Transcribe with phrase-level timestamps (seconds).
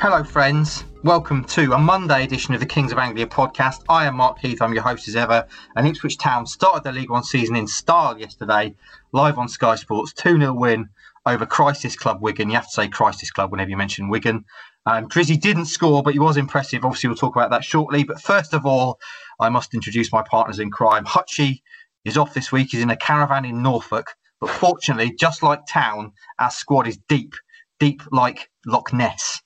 [0.00, 0.84] Hello, friends.
[1.04, 3.84] Welcome to a Monday edition of the Kings of Anglia podcast.
[3.86, 4.62] I am Mark Heath.
[4.62, 5.46] I'm your host as ever.
[5.76, 8.74] And Ipswich Town started their League One season in style yesterday,
[9.12, 10.14] live on Sky Sports.
[10.14, 10.88] 2 0 win
[11.26, 12.48] over Crisis Club Wigan.
[12.48, 14.46] You have to say Crisis Club whenever you mention Wigan.
[14.86, 16.82] Um, Drizzy didn't score, but he was impressive.
[16.82, 18.02] Obviously, we'll talk about that shortly.
[18.02, 18.98] But first of all,
[19.38, 21.04] I must introduce my partners in crime.
[21.04, 21.60] Hutchie
[22.06, 22.68] is off this week.
[22.70, 24.14] He's in a caravan in Norfolk.
[24.40, 27.34] But fortunately, just like Town, our squad is deep,
[27.78, 29.42] deep like Loch Ness.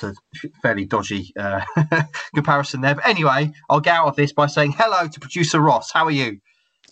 [0.00, 1.62] That's a fairly dodgy uh,
[2.34, 2.94] comparison there.
[2.94, 5.92] But anyway, I'll get out of this by saying hello to producer Ross.
[5.92, 6.40] How are you?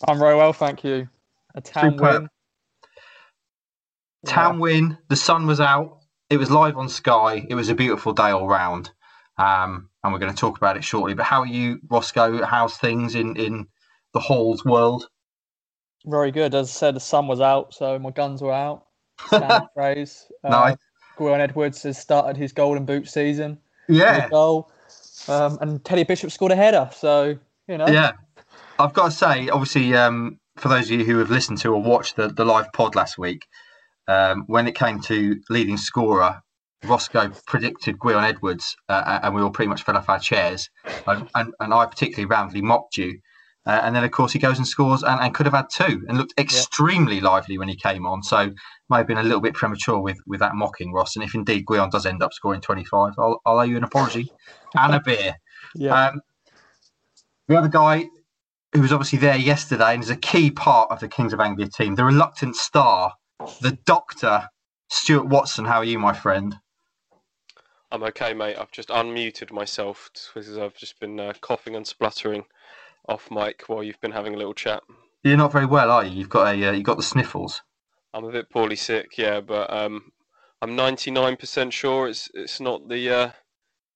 [0.07, 1.07] I'm very well, thank you.
[1.55, 2.21] A town Superb.
[2.21, 2.29] win.
[4.25, 4.97] Town win.
[5.09, 5.99] The sun was out.
[6.29, 7.45] It was live on Sky.
[7.49, 8.91] It was a beautiful day all round.
[9.37, 11.13] Um, and we're going to talk about it shortly.
[11.13, 12.43] But how are you, Roscoe?
[12.43, 13.67] How's things in, in
[14.13, 15.07] the Halls world?
[16.05, 16.55] Very good.
[16.55, 18.85] As I said, the sun was out, so my guns were out.
[19.27, 20.27] Standard phrase.
[20.43, 20.77] Uh, Nice.
[21.21, 23.59] Gwion Edwards has started his golden boot season.
[23.87, 24.27] Yeah.
[24.29, 24.71] goal.
[25.27, 26.89] Um, and Teddy Bishop scored a header.
[26.93, 27.87] So, you know.
[27.87, 28.13] Yeah,
[28.79, 31.81] I've got to say, obviously, um, for those of you who have listened to or
[31.81, 33.45] watched the, the live pod last week,
[34.07, 36.41] um, when it came to leading scorer,
[36.83, 40.69] Roscoe predicted Gwion Edwards, uh, and we all pretty much fell off our chairs.
[41.05, 43.19] And, and, and I particularly roundly mocked you.
[43.65, 46.03] Uh, and then, of course, he goes and scores and, and could have had two
[46.07, 48.23] and looked extremely lively when he came on.
[48.23, 48.51] So,
[48.89, 51.15] may have been a little bit premature with, with that mocking, Ross.
[51.15, 54.31] And if indeed Gwion does end up scoring 25, I'll, I'll owe you an apology
[54.75, 55.35] and a beer.
[55.75, 56.07] Yeah.
[56.07, 56.21] Um,
[57.47, 58.05] the other guy
[58.73, 61.67] who was obviously there yesterday and is a key part of the Kings of Anglia
[61.67, 63.13] team, the reluctant star,
[63.61, 64.47] the doctor,
[64.89, 65.65] Stuart Watson.
[65.65, 66.55] How are you, my friend?
[67.91, 68.55] I'm okay, mate.
[68.57, 72.45] I've just unmuted myself because I've just been uh, coughing and spluttering
[73.07, 74.81] off mic while you've been having a little chat.
[75.23, 76.11] You're not very well, are you?
[76.19, 77.61] You've got a uh, you've got the sniffles.
[78.13, 80.11] I'm a bit poorly sick, yeah, but um,
[80.61, 83.31] I'm 99% sure it's it's not the uh,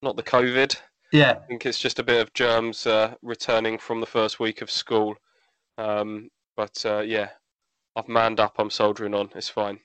[0.02, 0.76] not the COVID.
[1.12, 4.62] Yeah, I think it's just a bit of germs uh, returning from the first week
[4.62, 5.16] of school.
[5.78, 7.30] Um, but uh, yeah,
[7.96, 8.56] I've manned up.
[8.58, 9.30] I'm soldiering on.
[9.36, 9.80] It's fine.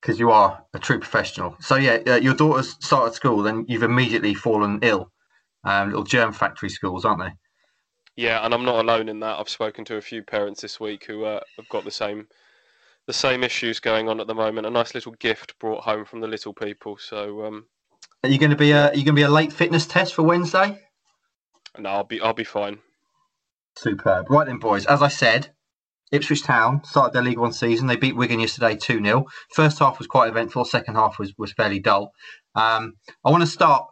[0.00, 1.56] because you are a true professional.
[1.60, 5.10] So yeah, uh, your daughters started school, then you've immediately fallen ill.
[5.64, 7.32] Um, little germ factory schools, aren't they?
[8.16, 9.38] Yeah, and I'm not alone in that.
[9.38, 12.28] I've spoken to a few parents this week who uh, have got the same
[13.06, 14.66] the same issues going on at the moment.
[14.66, 16.98] A nice little gift brought home from the little people.
[16.98, 17.66] So um,
[18.22, 20.14] Are you going to be a are you going to be a late fitness test
[20.14, 20.78] for Wednesday?
[21.78, 22.78] no, I'll be I'll be fine.
[23.76, 24.28] Superb.
[24.30, 24.84] Right then, boys.
[24.86, 25.50] As I said,
[26.12, 27.86] Ipswich Town started their League One season.
[27.86, 29.24] They beat Wigan yesterday 2 0.
[29.54, 32.12] First half was quite eventful, second half was, was fairly dull.
[32.54, 32.94] Um,
[33.24, 33.86] I want to start,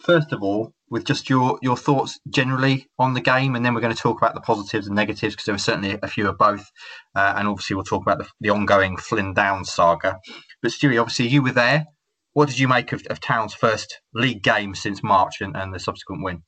[0.00, 3.80] first of all, with just your, your thoughts generally on the game, and then we're
[3.80, 6.36] going to talk about the positives and negatives because there were certainly a few of
[6.36, 6.70] both.
[7.14, 10.18] Uh, and obviously, we'll talk about the, the ongoing Flynn Downes saga.
[10.62, 11.86] But, Stewie, obviously, you were there.
[12.32, 15.78] What did you make of, of Town's first league game since March and, and the
[15.78, 16.42] subsequent win?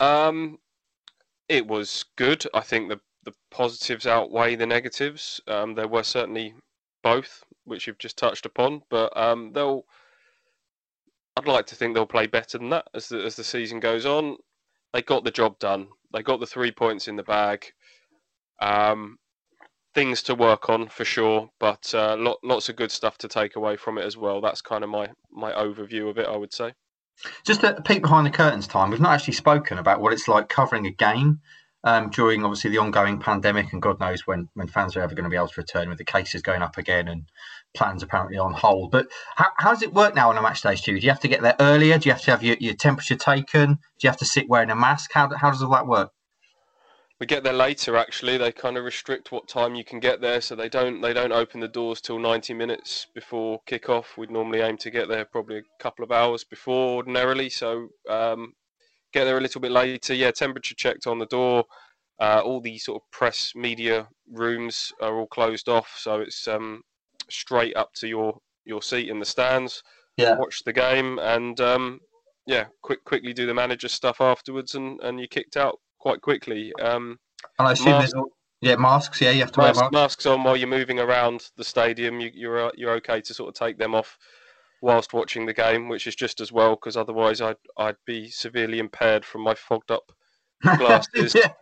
[0.00, 0.58] Um,
[1.48, 2.46] it was good.
[2.54, 5.42] I think the the positives outweigh the negatives.
[5.46, 6.54] Um, there were certainly
[7.02, 9.84] both, which you've just touched upon, but um, they'll.
[11.36, 14.06] I'd like to think they'll play better than that as the as the season goes
[14.06, 14.36] on.
[14.92, 15.88] They got the job done.
[16.12, 17.66] They got the three points in the bag.
[18.60, 19.18] Um,
[19.94, 23.56] things to work on for sure, but uh, lot, lots of good stuff to take
[23.56, 24.40] away from it as well.
[24.40, 26.26] That's kind of my my overview of it.
[26.26, 26.72] I would say.
[27.44, 28.90] Just a peek behind the curtains time.
[28.90, 31.40] We've not actually spoken about what it's like covering a game
[31.84, 35.24] um, during obviously the ongoing pandemic, and God knows when when fans are ever going
[35.24, 37.24] to be able to return with the cases going up again and
[37.74, 38.90] plans apparently on hold.
[38.90, 40.98] But how, how does it work now on a match day, Stu?
[40.98, 41.98] Do you have to get there earlier?
[41.98, 43.74] Do you have to have your, your temperature taken?
[43.74, 45.10] Do you have to sit wearing a mask?
[45.14, 46.10] How, how does all that work?
[47.20, 47.96] We get there later.
[47.96, 51.12] Actually, they kind of restrict what time you can get there, so they don't they
[51.12, 54.16] don't open the doors till 90 minutes before kickoff.
[54.16, 58.54] We'd normally aim to get there probably a couple of hours before ordinarily, so um,
[59.12, 60.14] get there a little bit later.
[60.14, 61.64] Yeah, temperature checked on the door.
[62.20, 66.82] Uh, all the sort of press media rooms are all closed off, so it's um,
[67.30, 69.82] straight up to your your seat in the stands.
[70.16, 70.36] Yeah.
[70.36, 72.00] Watch the game and um,
[72.46, 76.72] yeah, quick quickly do the manager stuff afterwards, and and you're kicked out quite quickly.
[76.82, 77.18] Um,
[77.58, 78.30] And I assume all,
[78.60, 79.20] yeah masks.
[79.20, 79.92] Yeah, you have to wear masks.
[79.92, 82.20] masks on while you're moving around the stadium.
[82.20, 84.18] You, you're you're okay to sort of take them off
[84.80, 88.78] whilst watching the game, which is just as well because otherwise I'd I'd be severely
[88.78, 90.12] impaired from my fogged up
[90.78, 91.34] glasses.
[91.34, 91.52] yeah.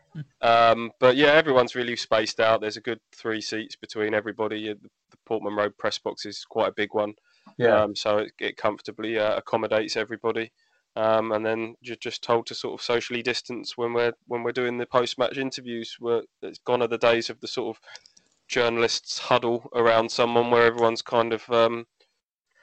[0.41, 2.61] Um, but yeah, everyone's really spaced out.
[2.61, 4.69] There's a good three seats between everybody.
[4.69, 4.75] The
[5.11, 7.15] the Portman Road press box is quite a big one,
[7.56, 7.82] Yeah.
[7.82, 10.53] um, so it, it comfortably uh, accommodates everybody.
[10.97, 14.53] Um, and then you're just told to sort of socially distance when we're when we're
[14.53, 15.97] doing the post-match interviews.
[16.00, 17.81] We're, it's gone are the days of the sort of
[18.49, 21.87] journalists huddle around someone where everyone's kind of um,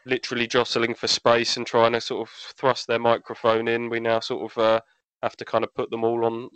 [0.06, 3.90] literally jostling for space and trying to sort of thrust their microphone in.
[3.90, 4.80] We now sort of uh,
[5.24, 6.50] have to kind of put them all on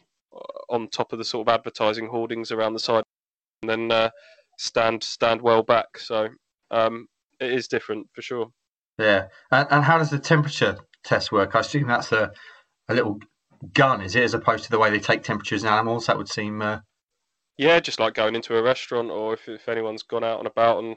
[0.70, 3.04] on top of the sort of advertising hoardings around the side,
[3.64, 4.10] and then uh,
[4.58, 5.98] stand stand well back.
[5.98, 6.30] So
[6.72, 7.08] um,
[7.40, 8.48] it is different for sure.
[8.98, 11.56] Yeah, and, and how does the temperature test work?
[11.56, 12.32] I assume that's a
[12.88, 13.20] a little
[13.74, 16.06] gun, is it, as opposed to the way they take temperatures in animals?
[16.06, 16.62] That would seem.
[16.62, 16.80] Uh...
[17.58, 20.84] Yeah, just like going into a restaurant, or if if anyone's gone out and about
[20.84, 20.96] and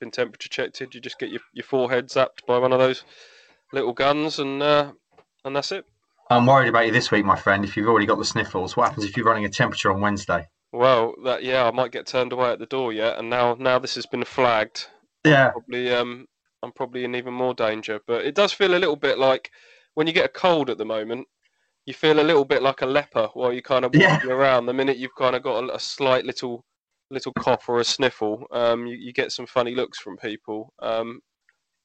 [0.00, 3.04] been temperature checked, did you just get your, your forehead zapped by one of those
[3.72, 4.92] little guns, and uh,
[5.44, 5.84] and that's it.
[6.30, 7.64] I'm worried about you this week, my friend.
[7.64, 10.48] If you've already got the sniffles, what happens if you're running a temperature on Wednesday?
[10.72, 13.78] Well, that yeah, I might get turned away at the door yet, and now now
[13.78, 14.86] this has been flagged.
[15.24, 16.26] Yeah, I'm probably um
[16.62, 18.00] I'm probably in even more danger.
[18.06, 19.50] But it does feel a little bit like
[19.94, 21.26] when you get a cold at the moment,
[21.84, 24.34] you feel a little bit like a leper while you kind of walking yeah.
[24.34, 24.66] around.
[24.66, 26.64] The minute you've kind of got a, a slight little
[27.12, 30.72] little cough or a sniffle, um, you, you, get some funny looks from people.
[30.80, 31.20] Um,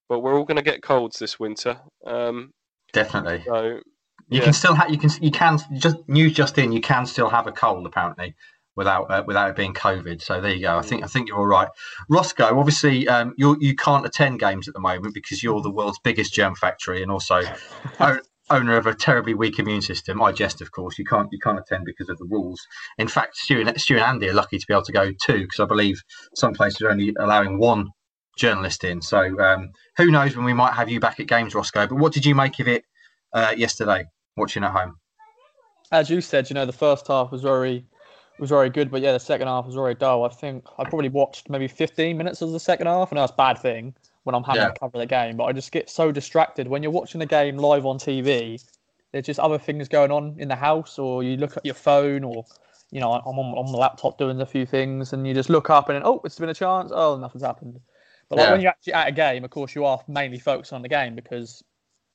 [0.09, 1.79] but we're all going to get colds this winter.
[2.05, 2.51] Um,
[2.93, 3.43] Definitely.
[3.45, 3.81] So
[4.29, 4.43] you yeah.
[4.45, 7.47] can still have you can you can just news just in you can still have
[7.47, 8.35] a cold apparently
[8.75, 10.21] without uh, without it being COVID.
[10.21, 10.77] So there you go.
[10.77, 11.67] I think I think you're all right.
[12.09, 15.99] Roscoe, obviously um, you you can't attend games at the moment because you're the world's
[15.99, 17.41] biggest germ factory and also
[18.49, 20.21] owner of a terribly weak immune system.
[20.21, 20.97] I jest, of course.
[20.97, 22.59] You can't you can't attend because of the rules.
[22.97, 25.39] In fact, Stu and, Stu and Andy are lucky to be able to go too
[25.39, 26.01] because I believe
[26.35, 27.89] some places are only allowing one
[28.37, 29.01] journalist in.
[29.01, 31.87] So um, who knows when we might have you back at games, Roscoe.
[31.87, 32.83] But what did you make of it
[33.33, 34.05] uh, yesterday,
[34.35, 34.95] watching at home?
[35.91, 37.85] As you said, you know the first half was very
[38.39, 40.23] was very good, but yeah, the second half was very dull.
[40.23, 43.35] I think I probably watched maybe 15 minutes of the second half, and that's a
[43.35, 43.95] bad thing
[44.27, 44.67] when I'm having yeah.
[44.67, 45.37] to cover the game.
[45.37, 48.61] But I just get so distracted when you're watching the game live on TV.
[49.13, 52.25] There's just other things going on in the house, or you look at your phone,
[52.25, 52.43] or
[52.91, 55.69] you know, I'm on, on the laptop doing a few things, and you just look
[55.69, 56.91] up and then, oh, it's been a chance.
[56.93, 57.79] Oh, nothing's happened.
[58.27, 58.51] But like yeah.
[58.51, 61.15] when you're actually at a game, of course, you are mainly focused on the game
[61.15, 61.63] because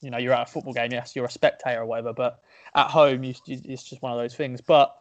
[0.03, 0.93] you know you're at a football game.
[0.93, 2.41] Yes, you're a spectator or whatever, but
[2.75, 4.61] at home, you, it's just one of those things.
[4.61, 4.95] But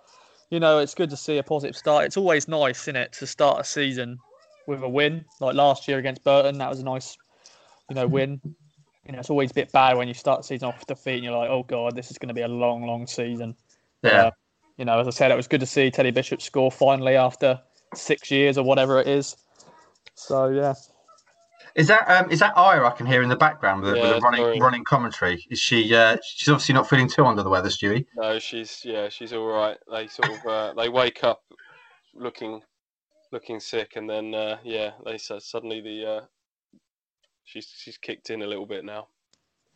[0.50, 2.06] you know, it's good to see a positive start.
[2.06, 4.18] It's always nice, isn't it, to start a season
[4.68, 5.26] with a win.
[5.40, 7.18] Like last year against Burton, that was a nice,
[7.90, 8.42] you know, win.
[9.06, 11.24] You know, it's always a bit bad when you start the season off defeat and
[11.24, 13.56] you're like, oh god, this is going to be a long, long season.
[14.04, 14.26] Yeah.
[14.26, 14.32] Uh,
[14.78, 17.60] you know, as I said, it was good to see Teddy Bishop score finally after
[17.94, 19.36] six years or whatever it is.
[20.16, 20.74] So yeah.
[21.76, 24.18] Is that um, is that Aya I can hear in the background with, yeah, with
[24.18, 24.60] a running sorry.
[24.60, 25.46] running commentary?
[25.50, 25.96] Is she?
[25.96, 28.06] Uh, she's obviously not feeling too under the weather, Stewie.
[28.18, 29.78] No, she's yeah, she's all right.
[29.90, 31.42] They sort of uh, they wake up
[32.14, 32.62] looking
[33.32, 36.22] looking sick, and then uh, yeah, they said suddenly the uh,
[37.44, 39.08] she's she's kicked in a little bit now.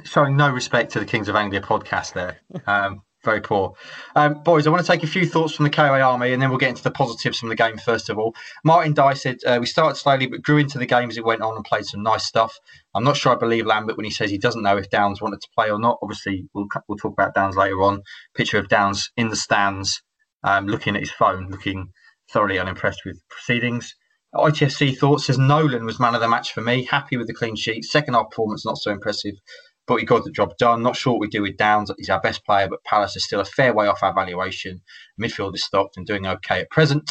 [0.04, 2.40] Showing no respect to the Kings of Anglia podcast there.
[2.68, 3.74] Um, very poor.
[4.16, 6.50] Um, boys, I want to take a few thoughts from the KOA Army and then
[6.50, 8.36] we'll get into the positives from the game first of all.
[8.64, 11.42] Martin Dye said, uh, We started slowly but grew into the game as it went
[11.42, 12.60] on and played some nice stuff.
[12.94, 15.42] I'm not sure I believe Lambert when he says he doesn't know if Downes wanted
[15.42, 15.98] to play or not.
[16.04, 18.04] Obviously, we'll, we'll talk about Downes later on.
[18.36, 20.04] Picture of Downes in the stands,
[20.44, 21.90] um, looking at his phone, looking
[22.32, 23.96] thoroughly unimpressed with proceedings.
[24.34, 26.84] ITFC thoughts says Nolan was man of the match for me.
[26.84, 27.86] Happy with the clean sheet.
[27.86, 29.36] Second half performance not so impressive,
[29.88, 30.84] but he got the job done.
[30.84, 31.90] Not sure what we do with Downes.
[31.98, 34.82] He's our best player, but Palace is still a fair way off our valuation.
[35.22, 37.10] Midfield is stocked and doing okay at present.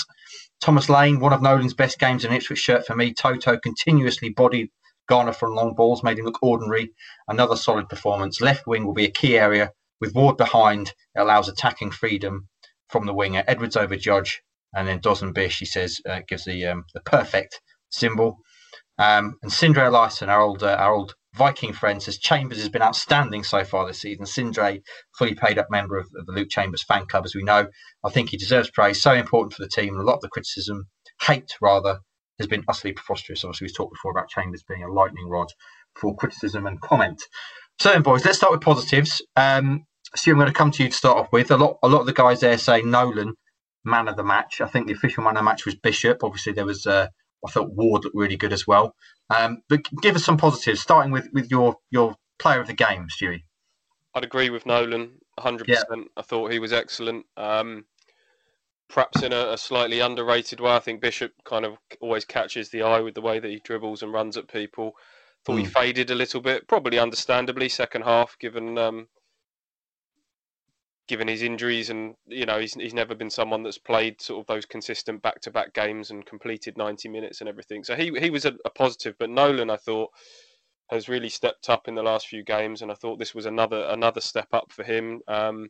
[0.61, 3.15] Thomas Lane, one of Nolan's best games in Ipswich shirt for me.
[3.15, 4.71] Toto continuously bodied
[5.07, 6.91] Garner from long balls, made him look ordinary.
[7.29, 8.41] Another solid performance.
[8.41, 10.89] Left wing will be a key area with Ward behind.
[11.15, 12.49] It allows attacking freedom
[12.89, 13.45] from the winger.
[13.47, 14.43] Edwards over Judge
[14.75, 18.39] and then Dozzell Bish, he says, uh, gives the um, the perfect symbol.
[18.99, 22.83] Um, and Sindre Eliasson, our old uh, our old Viking friend, says Chambers has been
[22.83, 24.25] outstanding so far this season.
[24.25, 24.81] Sindre,
[25.19, 27.67] fully paid up member of, of, the Luke Chambers fan club, as we know.
[28.05, 29.03] I think he deserves praise.
[29.03, 29.97] So important for the team.
[29.97, 30.87] A lot of the criticism,
[31.23, 31.99] hate rather,
[32.39, 33.45] has been utterly preposterous.
[33.45, 35.49] Obviously, we've talked before about Chambers being a lightning rod
[35.97, 37.23] for criticism and comment.
[37.81, 39.21] So, boys, let's start with positives.
[39.35, 41.51] Um, so I'm going to come to you to start off with.
[41.51, 43.35] A lot, a lot of the guys there say Nolan
[43.85, 44.61] man of the match.
[44.61, 46.25] I think the official man of the match was Bishop.
[46.25, 47.09] Obviously, there was uh,
[47.47, 48.95] I thought Ward looked really good as well.
[49.31, 53.07] Um, but give us some positives, starting with with your your player of the game,
[53.09, 53.45] Stewie.
[54.15, 55.67] I'd agree with Nolan 100%.
[55.67, 55.83] Yeah.
[56.17, 57.27] I thought he was excellent.
[57.37, 57.85] Um,
[58.89, 60.73] perhaps in a, a, slightly underrated way.
[60.73, 64.03] I think Bishop kind of always catches the eye with the way that he dribbles
[64.03, 64.95] and runs at people.
[65.45, 65.61] Thought mm.
[65.61, 65.71] he hmm.
[65.71, 69.09] faded a little bit, probably understandably, second half, given um,
[71.07, 74.47] given his injuries and you know he's he's never been someone that's played sort of
[74.47, 77.85] those consistent back to back games and completed 90 minutes and everything.
[77.85, 80.11] So he he was a, a, positive, but Nolan I thought
[80.91, 83.87] has really stepped up in the last few games, and I thought this was another
[83.91, 85.21] another step up for him.
[85.29, 85.69] Um,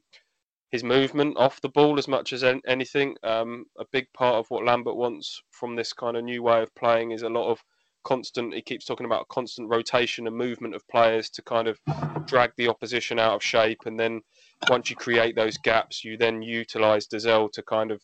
[0.70, 4.64] his movement off the ball as much as anything, um, a big part of what
[4.64, 7.62] Lambert wants from this kind of new way of playing is a lot of
[8.02, 8.54] constant.
[8.54, 11.78] He keeps talking about constant rotation and movement of players to kind of
[12.26, 14.22] drag the opposition out of shape, and then
[14.68, 18.02] once you create those gaps, you then utilise Dozzell to kind of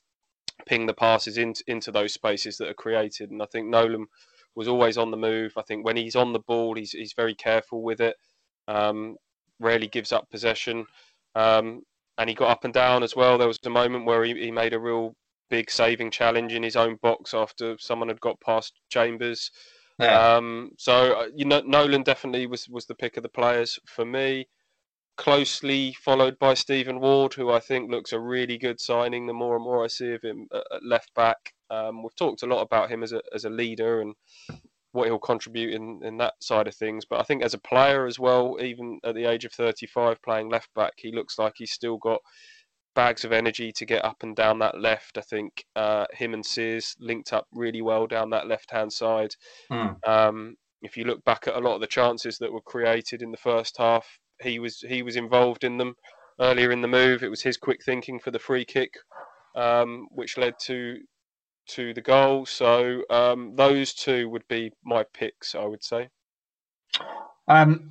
[0.67, 3.31] ping the passes into into those spaces that are created.
[3.31, 4.07] And I think Nolan
[4.55, 5.53] was always on the move.
[5.57, 8.17] I think when he's on the ball, he's he's very careful with it.
[8.69, 9.17] Um,
[9.59, 10.87] rarely gives up possession.
[11.35, 11.83] Um,
[12.19, 13.39] and he got up and down as well.
[13.39, 15.15] There was a moment where he, he made a real
[15.49, 19.51] big saving challenge in his own box after someone had got past Chambers.
[19.99, 20.37] Yeah.
[20.37, 24.05] Um, so uh, you know, Nolan definitely was was the pick of the players for
[24.05, 24.49] me.
[25.17, 29.27] Closely followed by Stephen Ward, who I think looks a really good signing.
[29.27, 32.47] The more and more I see of him at left back, um, we've talked a
[32.47, 34.15] lot about him as a as a leader and
[34.93, 37.05] what he'll contribute in, in that side of things.
[37.05, 40.49] But I think as a player as well, even at the age of 35, playing
[40.49, 42.21] left back, he looks like he's still got
[42.95, 45.17] bags of energy to get up and down that left.
[45.17, 49.35] I think uh, him and Sears linked up really well down that left hand side.
[49.71, 49.97] Mm.
[50.07, 53.31] Um, if you look back at a lot of the chances that were created in
[53.31, 55.95] the first half, he was he was involved in them
[56.41, 57.23] earlier in the move.
[57.23, 58.95] It was his quick thinking for the free kick,
[59.55, 60.99] um, which led to
[61.69, 62.47] to the goal.
[62.47, 66.09] So um, those two would be my picks, I would say.
[67.47, 67.91] Um,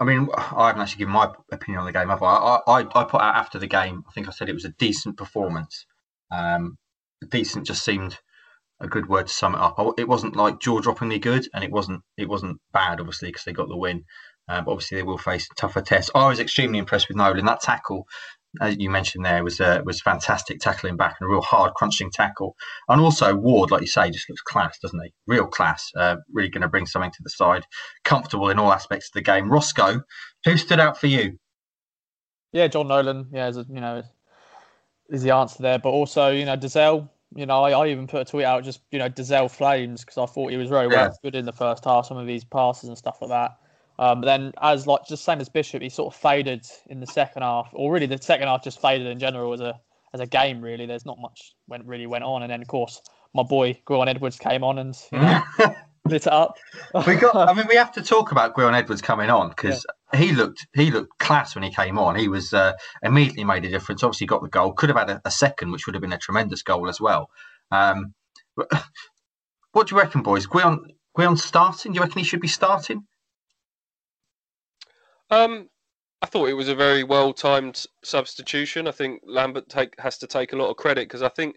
[0.00, 2.08] I mean, I haven't actually given my opinion on the game.
[2.08, 2.60] Have I?
[2.66, 4.04] I, I, put out after the game.
[4.08, 5.86] I think I said it was a decent performance.
[6.30, 6.78] Um,
[7.28, 8.18] decent just seemed
[8.80, 9.78] a good word to sum it up.
[9.98, 13.68] It wasn't like jaw-droppingly good, and it wasn't it wasn't bad, obviously, because they got
[13.68, 14.04] the win.
[14.50, 16.10] Uh, but obviously, they will face tougher tests.
[16.14, 17.44] I was extremely impressed with Nolan.
[17.44, 18.06] That tackle
[18.60, 22.10] as you mentioned there, was uh, was fantastic tackling back and a real hard crunching
[22.10, 22.56] tackle.
[22.88, 25.12] And also Ward, like you say, just looks class, doesn't he?
[25.26, 25.90] Real class.
[25.96, 27.64] Uh, really going to bring something to the side.
[28.04, 29.50] Comfortable in all aspects of the game.
[29.50, 30.02] Roscoe,
[30.44, 31.38] who stood out for you?
[32.52, 33.28] Yeah, John Nolan.
[33.32, 34.02] Yeah, a, you know,
[35.08, 35.78] is the answer there.
[35.78, 37.08] But also, you know, Dozzell.
[37.32, 40.18] You know, I, I even put a tweet out just you know Dozzell flames because
[40.18, 41.12] I thought he was very well yeah.
[41.22, 42.06] good in the first half.
[42.06, 43.52] Some of these passes and stuff like that.
[44.00, 47.06] Um, but then, as like just same as Bishop, he sort of faded in the
[47.06, 49.78] second half, or really the second half just faded in general as a
[50.14, 50.62] as a game.
[50.62, 53.02] Really, there's not much went really went on, and then of course
[53.34, 55.42] my boy Gwion Edwards came on and you know,
[56.06, 56.56] lit it up.
[57.06, 57.36] we got.
[57.36, 60.18] I mean, we have to talk about Gwion Edwards coming on because yeah.
[60.18, 62.16] he looked he looked class when he came on.
[62.16, 64.02] He was uh, immediately made a difference.
[64.02, 64.72] Obviously, got the goal.
[64.72, 67.28] Could have had a, a second, which would have been a tremendous goal as well.
[67.70, 68.14] Um,
[69.72, 70.46] what do you reckon, boys?
[70.46, 70.78] Gwion
[71.18, 71.92] Gwion starting?
[71.92, 73.04] Do you reckon he should be starting?
[75.30, 75.68] Um,
[76.22, 78.86] I thought it was a very well timed substitution.
[78.86, 81.56] I think Lambert take, has to take a lot of credit because I think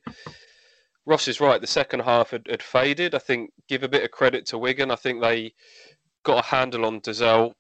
[1.06, 1.60] Ross is right.
[1.60, 3.14] The second half had, had, faded.
[3.14, 4.92] I think give a bit of credit to Wigan.
[4.92, 5.54] I think they
[6.24, 7.54] got a handle on Dozzell.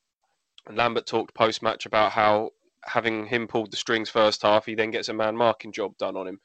[0.71, 2.51] Lambert talked post match about how
[2.85, 6.15] having him pulled the strings first half, he then gets a man marking job done
[6.15, 6.39] on him.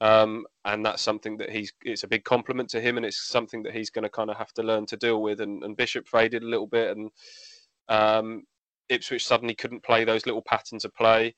[0.00, 3.62] Um, and that's something that he's it's a big compliment to him and it's something
[3.62, 6.06] that he's going to kind of have to learn to deal with and, and bishop
[6.06, 7.10] faded a little bit and
[7.88, 8.42] um,
[8.88, 11.34] Ipswich suddenly couldn't play those little patterns of play,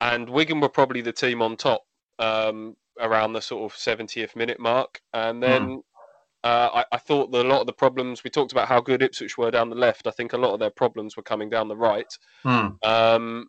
[0.00, 1.82] and Wigan were probably the team on top
[2.18, 5.62] um, around the sort of 70th minute mark, and then.
[5.68, 5.82] Mm.
[6.42, 9.00] Uh, I, I, thought that a lot of the problems we talked about how good
[9.00, 10.06] Ipswich were down the left.
[10.06, 12.18] I think a lot of their problems were coming down the right.
[12.44, 12.76] Mm.
[12.84, 13.48] Um,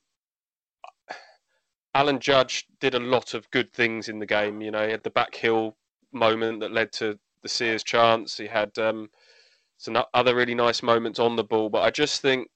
[1.95, 4.62] Alan Judge did a lot of good things in the game.
[4.62, 5.77] You know, he had the back heel
[6.12, 8.38] moment that led to the Sears chance.
[8.38, 9.09] He had um,
[9.77, 12.50] some other really nice moments on the ball, but I just think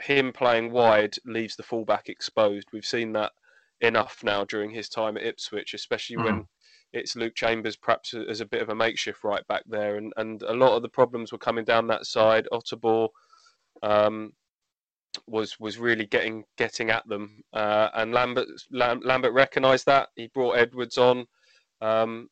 [0.00, 2.68] him playing wide leaves the fullback exposed.
[2.72, 3.32] We've seen that
[3.80, 6.24] enough now during his time at Ipswich, especially mm.
[6.24, 6.42] when hmm.
[6.92, 10.42] it's Luke Chambers perhaps as a bit of a makeshift right back there, and and
[10.42, 12.48] a lot of the problems were coming down that side.
[12.52, 13.08] Otabor
[13.82, 14.32] um,
[15.26, 20.08] was was really getting getting at them, uh, and Lambert Lambert recognised that.
[20.16, 21.26] He brought Edwards on.
[21.80, 22.28] Um,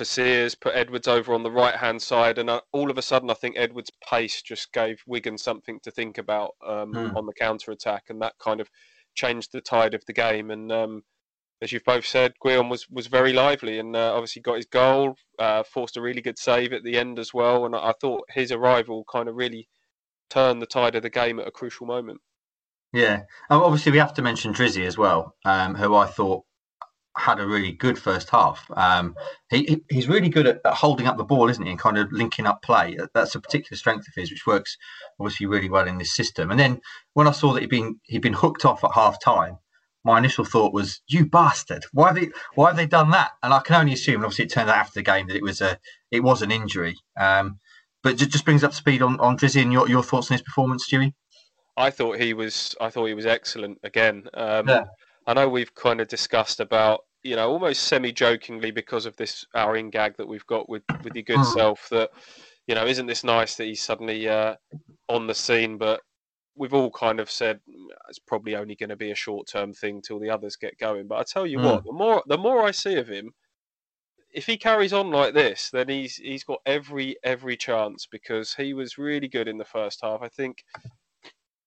[0.00, 3.02] for Sears, put Edwards over on the right hand side, and uh, all of a
[3.02, 7.14] sudden, I think Edwards' pace just gave Wigan something to think about um, mm.
[7.14, 8.70] on the counter attack, and that kind of
[9.14, 10.50] changed the tide of the game.
[10.50, 11.02] And um,
[11.60, 15.16] as you've both said, Gwion was was very lively, and uh, obviously got his goal,
[15.38, 17.66] uh, forced a really good save at the end as well.
[17.66, 19.68] And I thought his arrival kind of really
[20.30, 22.22] turned the tide of the game at a crucial moment.
[22.94, 26.44] Yeah, obviously we have to mention Drizzy as well, um, who I thought
[27.20, 28.68] had a really good first half.
[28.76, 29.14] Um,
[29.50, 32.10] he, he's really good at, at, holding up the ball, isn't he, and kind of
[32.12, 32.98] linking up play.
[33.14, 34.76] That's a particular strength of his, which works
[35.18, 36.50] obviously really well in this system.
[36.50, 36.80] And then
[37.14, 39.58] when I saw that he'd been he'd been hooked off at half time,
[40.04, 41.84] my initial thought was, "You bastard!
[41.92, 44.46] Why have they why have they done that?" And I can only assume, and obviously
[44.46, 45.78] it turned out after the game that it was a
[46.10, 46.96] it was an injury.
[47.18, 47.60] Um,
[48.02, 50.42] but it just brings up speed on on Drizzy and your, your thoughts on his
[50.42, 51.12] performance, Stewie.
[51.76, 54.28] I thought he was I thought he was excellent again.
[54.34, 54.84] Um, yeah.
[55.26, 59.76] I know we've kind of discussed about you know, almost semi-jokingly because of this our
[59.76, 61.52] in gag that we've got with with your good mm.
[61.54, 62.10] self that,
[62.66, 64.54] you know, isn't this nice that he's suddenly uh,
[65.08, 65.78] on the scene?
[65.78, 66.00] But
[66.56, 70.02] we've all kind of said mm, it's probably only going to be a short-term thing
[70.02, 71.08] till the others get going.
[71.08, 71.64] But I tell you mm.
[71.64, 73.32] what, the more the more I see of him,
[74.32, 78.74] if he carries on like this, then he's he's got every every chance because he
[78.74, 80.22] was really good in the first half.
[80.22, 80.64] I think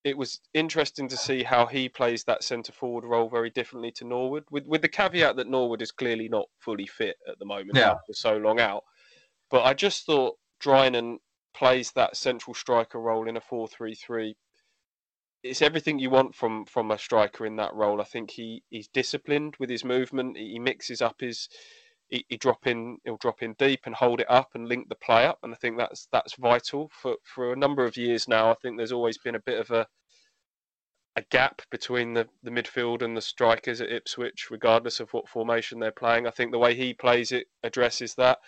[0.03, 4.05] it was interesting to see how he plays that centre forward role very differently to
[4.05, 7.77] Norwood, with with the caveat that Norwood is clearly not fully fit at the moment
[7.77, 7.91] yeah.
[7.91, 8.83] after so long out.
[9.49, 11.17] But I just thought Drinan
[11.53, 14.35] plays that central striker role in a four-three-three.
[15.43, 18.01] It's everything you want from from a striker in that role.
[18.01, 20.37] I think he he's disciplined with his movement.
[20.37, 21.47] He mixes up his
[22.13, 24.95] he, he drop in he'll drop in deep and hold it up and link the
[24.95, 28.51] play up and I think that's that's vital for for a number of years now
[28.51, 29.87] I think there's always been a bit of a
[31.15, 35.79] a gap between the, the midfield and the strikers at Ipswich, regardless of what formation
[35.79, 36.25] they're playing.
[36.25, 38.39] I think the way he plays it addresses that.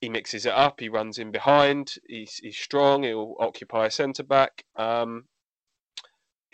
[0.00, 0.78] He mixes it up.
[0.78, 1.94] He runs in behind.
[2.06, 3.02] He's, he's strong.
[3.02, 4.64] He'll occupy a centre back.
[4.76, 5.24] Um,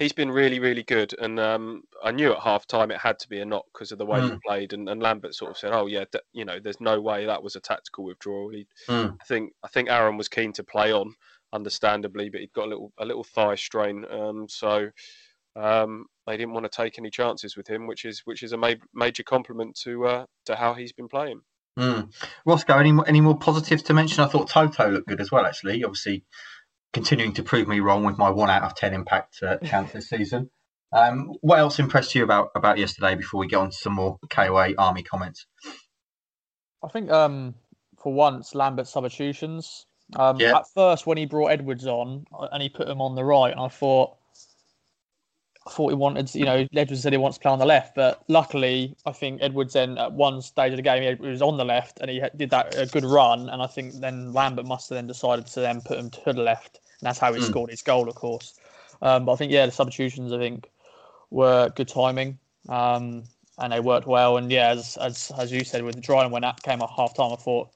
[0.02, 1.14] he's been really, really good.
[1.18, 3.98] And um, I knew at half time it had to be a knock because of
[3.98, 4.32] the way mm.
[4.32, 4.72] he played.
[4.72, 7.42] And, and, Lambert sort of said, "Oh yeah, d- you know, there's no way that
[7.42, 9.16] was a tactical withdrawal." He, mm.
[9.20, 11.14] I think I think Aaron was keen to play on,
[11.52, 14.04] understandably, but he'd got a little a little thigh strain.
[14.10, 14.90] Um, so
[15.56, 18.56] um, they didn't want to take any chances with him, which is which is a
[18.56, 21.40] ma- major compliment to uh, to how he's been playing.
[21.78, 22.12] Mm.
[22.44, 24.22] Roscoe, any any more positives to mention?
[24.22, 25.46] I thought Toto looked good as well.
[25.46, 26.24] Actually, obviously
[26.92, 30.08] continuing to prove me wrong with my one out of ten impact uh, chance this
[30.08, 30.50] season.
[30.92, 33.14] Um, what else impressed you about about yesterday?
[33.14, 35.46] Before we get on to some more KOA Army comments,
[36.84, 37.54] I think um,
[38.02, 39.86] for once Lambert's substitutions.
[40.16, 40.58] Um, yeah.
[40.58, 43.50] At first, when he brought Edwards on uh, and he put him on the right,
[43.50, 44.14] and I thought,
[45.66, 47.94] I thought he wanted, you know, Edwards said he wants to play on the left,
[47.94, 51.56] but luckily, I think Edwards then at one stage of the game he was on
[51.56, 54.90] the left and he did that a good run, and I think then Lambert must
[54.90, 57.44] have then decided to then put him to the left and that's how he mm.
[57.44, 58.54] scored his goal, of course.
[59.02, 60.70] Um, but I think yeah, the substitutions I think
[61.30, 62.38] were good timing,
[62.68, 63.24] um,
[63.58, 64.36] and they worked well.
[64.36, 67.32] And yeah, as as, as you said, with Drinan when that came at half time,
[67.32, 67.70] I thought,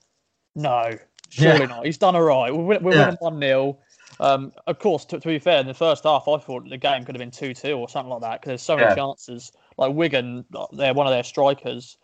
[0.54, 0.96] no,
[1.28, 1.66] surely yeah.
[1.66, 1.84] not.
[1.84, 2.54] He's done all right.
[2.54, 3.06] We're, we're yeah.
[3.06, 3.78] winning one 0
[4.20, 7.04] um, of course, to, to, be fair, in the first half, I thought the game
[7.04, 8.94] could have been 2 2 or something like that because there's so many yeah.
[8.94, 9.52] chances.
[9.76, 11.98] Like Wigan, they're one of their strikers.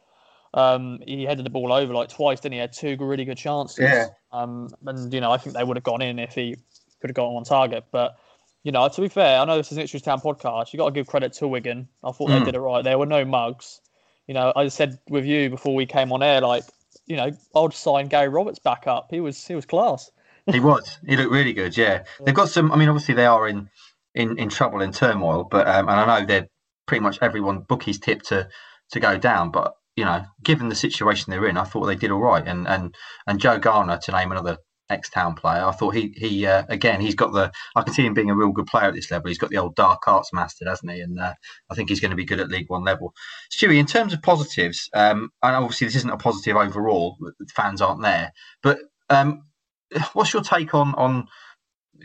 [0.54, 2.56] Um, he headed the ball over like twice, didn't he?
[2.58, 3.78] he had two really good chances.
[3.78, 4.08] Yeah.
[4.32, 6.56] Um, and, you know, I think they would have gone in if he
[7.02, 7.84] could have gotten on target.
[7.92, 8.16] But
[8.62, 10.72] you know, to be fair, I know this is an Ipswich Town podcast.
[10.72, 11.88] You got to give credit to Wigan.
[12.02, 12.32] I thought mm.
[12.32, 12.44] they hmm.
[12.44, 12.82] did it right.
[12.82, 13.80] There were no mugs.
[14.28, 16.62] You know, I said with you before we came on air, like,
[17.06, 19.08] you know, I'd sign Gary Roberts back up.
[19.10, 20.10] He was he was class.
[20.50, 20.98] he was.
[21.06, 21.76] He looked really good.
[21.76, 22.70] Yeah, they've got some.
[22.70, 23.68] I mean, obviously they are in
[24.14, 26.48] in, in trouble in turmoil, but um, and I know they're
[26.86, 28.48] pretty much everyone bookies tip to
[28.92, 32.12] to go down, but you know, given the situation they're in, I thought they did
[32.12, 32.46] all right.
[32.46, 32.94] And and
[33.26, 34.58] and Joe Garner, to name another
[34.92, 35.64] ex-town player.
[35.64, 38.36] I thought he he uh, again he's got the I can see him being a
[38.36, 39.28] real good player at this level.
[39.28, 41.00] He's got the old dark arts mastered, hasn't he?
[41.00, 41.34] And uh,
[41.70, 43.14] I think he's going to be good at League One level.
[43.50, 47.16] Stewie, in terms of positives, um, and obviously this isn't a positive overall.
[47.54, 48.78] Fans aren't there, but
[49.10, 49.44] um,
[50.12, 51.26] what's your take on on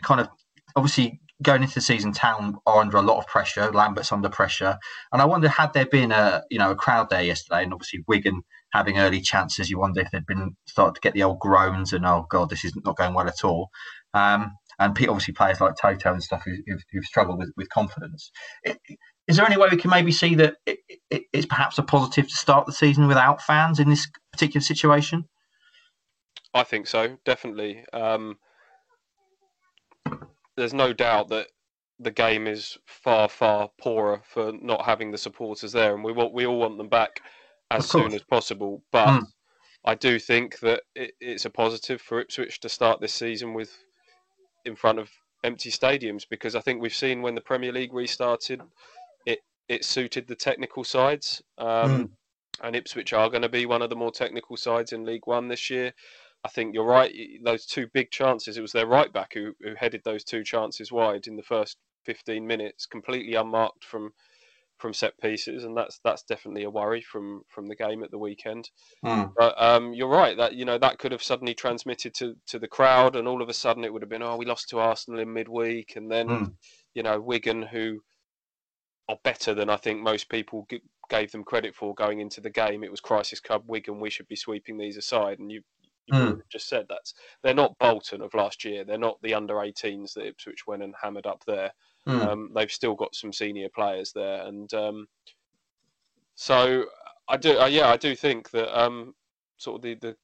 [0.02, 0.28] kind of
[0.76, 3.70] obviously going into the season, Town are under a lot of pressure.
[3.70, 4.78] Lambert's under pressure,
[5.12, 8.04] and I wonder had there been a you know a crowd there yesterday, and obviously
[8.06, 8.42] Wigan
[8.72, 9.70] having early chances.
[9.70, 12.64] You wonder if they'd been started to get the old groans and oh god, this
[12.64, 13.70] is not going well at all.
[14.14, 18.30] Um, and obviously players like Toto and stuff who, have who've struggled with, with confidence.
[19.26, 20.78] Is there any way we can maybe see that it,
[21.10, 25.24] it, it's perhaps a positive to start the season without fans in this particular situation?
[26.54, 27.84] I think so, definitely.
[27.92, 28.38] Um,
[30.56, 31.48] there's no doubt that
[31.98, 36.46] the game is far, far poorer for not having the supporters there, and we we
[36.46, 37.20] all want them back
[37.70, 38.82] as soon as possible.
[38.92, 39.26] But mm.
[39.84, 43.76] I do think that it, it's a positive for Ipswich to start this season with
[44.64, 45.10] in front of
[45.44, 48.60] empty stadiums because I think we've seen when the Premier League restarted,
[49.26, 51.42] it it suited the technical sides.
[51.58, 52.10] Um, mm.
[52.60, 55.46] And Ipswich are going to be one of the more technical sides in League One
[55.46, 55.92] this year.
[56.44, 57.14] I think you're right.
[57.44, 60.90] Those two big chances, it was their right back who, who headed those two chances
[60.90, 64.12] wide in the first 15 minutes, completely unmarked from
[64.78, 68.18] from set pieces, and that's that's definitely a worry from from the game at the
[68.18, 68.70] weekend.
[69.04, 69.32] Mm.
[69.36, 72.68] But um, you're right that you know that could have suddenly transmitted to to the
[72.68, 75.20] crowd, and all of a sudden it would have been oh we lost to Arsenal
[75.20, 76.54] in midweek, and then mm.
[76.94, 78.00] you know Wigan who
[79.08, 82.50] are better than I think most people g- gave them credit for going into the
[82.50, 82.84] game.
[82.84, 84.00] It was crisis club Wigan.
[84.00, 85.62] We should be sweeping these aside, and you.
[86.10, 86.40] You mm.
[86.50, 87.12] just said that
[87.42, 88.82] they're not Bolton of last year.
[88.82, 91.70] They're not the under 18s that Ipswich went and hammered up there.
[92.08, 92.26] Mm.
[92.26, 95.08] Um, they've still got some senior players there, and um,
[96.34, 96.86] so
[97.28, 97.58] I do.
[97.58, 99.14] Uh, yeah, I do think that um,
[99.58, 100.16] sort of the, the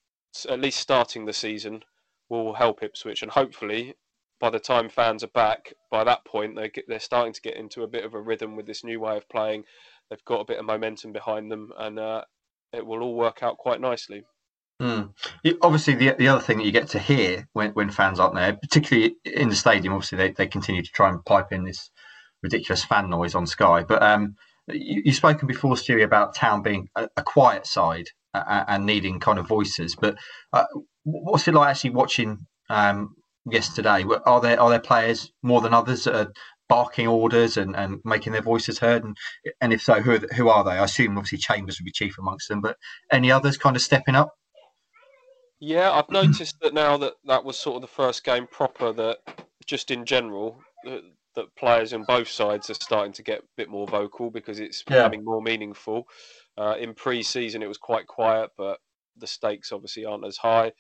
[0.53, 1.83] at least starting the season
[2.31, 3.95] will help Ipswich, and hopefully
[4.41, 7.57] by the time fans are back, by that point they get, they're starting to get
[7.57, 9.65] into a bit of a rhythm with this new way of playing.
[10.09, 12.25] They've got a bit of momentum behind them, and uh,
[12.73, 14.25] it will all work out quite nicely.
[14.83, 15.15] Mm.
[15.63, 18.55] Obviously, the the other thing that you get to hear when, when fans aren't there,
[18.55, 21.91] particularly in the stadium, obviously they, they continue to try and pipe in this
[22.43, 23.85] ridiculous fan noise on Sky.
[23.85, 24.35] But um,
[24.69, 29.21] you, have spoken before, Stewie, about Town being a, a quiet side uh, and needing
[29.21, 29.97] kind of voices.
[29.97, 30.17] But
[30.53, 30.65] uh,
[31.05, 33.15] what's it like actually watching um,
[33.49, 34.05] yesterday?
[34.27, 36.33] Are there are there players more than others that are
[36.69, 39.05] barking orders and, and making their voices heard?
[39.05, 39.17] And
[39.61, 40.73] and if so, who who are they?
[40.73, 42.77] I assume obviously Chambers would be chief amongst them, but
[43.13, 44.33] any others kind of stepping up?
[45.61, 49.19] Yeah, I've noticed that now that that was sort of the first game proper that
[49.67, 51.03] just in general that,
[51.37, 54.83] that players on both sides are starting to get a bit more vocal because it's
[54.89, 54.99] yeah.
[54.99, 56.07] becoming more meaningful.
[56.57, 58.79] Uh, in pre-season, it was quite quiet, but
[59.17, 60.73] the stakes obviously aren't as high.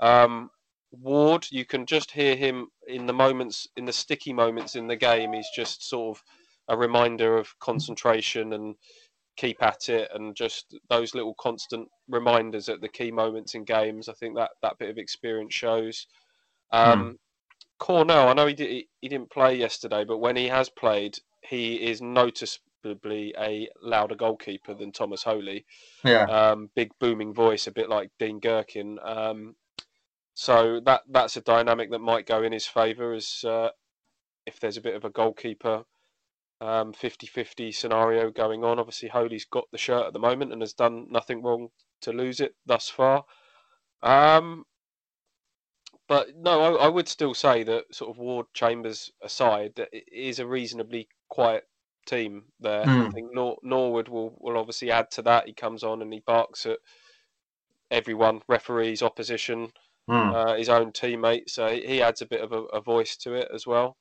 [0.00, 0.50] Um,
[0.92, 4.96] Ward, you can just hear him in the moments, in the sticky moments in the
[4.96, 5.32] game.
[5.32, 6.22] He's just sort of
[6.68, 8.76] a reminder of concentration and
[9.36, 14.08] keep at it, and just those little constant reminders at the key moments in games.
[14.08, 16.06] I think that that bit of experience shows.
[16.72, 17.10] Um, hmm.
[17.78, 21.74] Cornell, I know he did, he didn't play yesterday, but when he has played, he
[21.74, 25.66] is noticeably a louder goalkeeper than Thomas Holy.
[26.04, 26.24] Yeah.
[26.24, 28.96] Um, big booming voice, a bit like Dean Gerken.
[29.06, 29.56] Um,
[30.34, 33.70] so that that's a dynamic that might go in his favour as uh,
[34.46, 35.84] if there's a bit of a goalkeeper
[36.60, 38.78] um, 50-50 scenario going on.
[38.78, 41.68] Obviously, Holy's got the shirt at the moment and has done nothing wrong
[42.02, 43.24] to lose it thus far.
[44.02, 44.64] Um,
[46.08, 50.04] but no, I, I, would still say that sort of Ward Chambers aside, that it
[50.12, 51.64] is a reasonably quiet
[52.06, 52.84] team there.
[52.84, 52.88] Mm.
[52.88, 53.10] I hmm.
[53.10, 55.46] think Nor- Norwood will, will obviously add to that.
[55.46, 56.78] He comes on and he barks at
[57.90, 59.72] everyone, referees, opposition
[60.08, 60.34] mm.
[60.34, 61.54] uh, his own teammates.
[61.54, 63.96] So he adds a bit of a, a voice to it as well.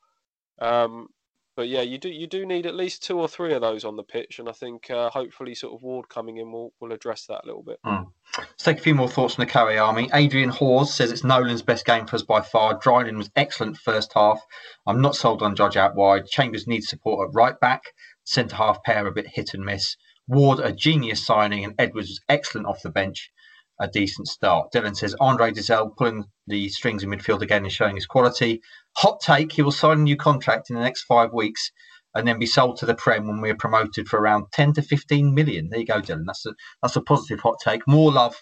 [0.59, 1.07] Um,
[1.55, 3.95] but yeah, you do you do need at least two or three of those on
[3.95, 7.25] the pitch, and I think uh, hopefully sort of Ward coming in will will address
[7.27, 7.79] that a little bit.
[7.85, 8.07] Mm.
[8.37, 10.09] Let's take a few more thoughts from the KOA Army.
[10.13, 12.77] Adrian Hawes says it's Nolan's best game for us by far.
[12.77, 14.41] Drinan was excellent first half.
[14.85, 16.27] I'm not sold on Judge out wide.
[16.27, 17.83] Chambers needs support at right back.
[18.25, 19.95] Centre half pair a bit hit and miss.
[20.27, 23.31] Ward a genius signing, and Edwards was excellent off the bench
[23.79, 24.71] a decent start.
[24.71, 28.61] Dylan says Andre Dozzell pulling the strings in midfield again and showing his quality.
[28.97, 31.71] Hot take: he will sign a new contract in the next five weeks
[32.13, 35.34] and then be sold to the Prem when we're promoted for around 10 to 15
[35.34, 35.69] million.
[35.69, 36.25] There you go, Dylan.
[36.25, 37.88] That's a that's a positive hot take.
[37.88, 38.36] More love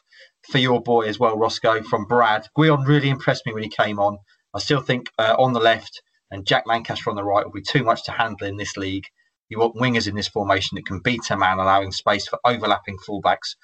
[0.52, 2.48] for your boy as well, Roscoe from Brad.
[2.58, 4.18] Gwion really impressed me when he came on.
[4.54, 7.62] I still think uh, on the left and Jack Lancaster on the right will be
[7.62, 9.06] too much to handle in this league.
[9.50, 12.98] You want wingers in this formation that can beat a man, allowing space for overlapping
[12.98, 13.56] fullbacks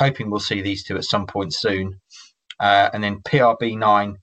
[0.00, 2.00] hoping we'll see these two at some point soon.
[2.58, 4.14] Uh, and then PRB9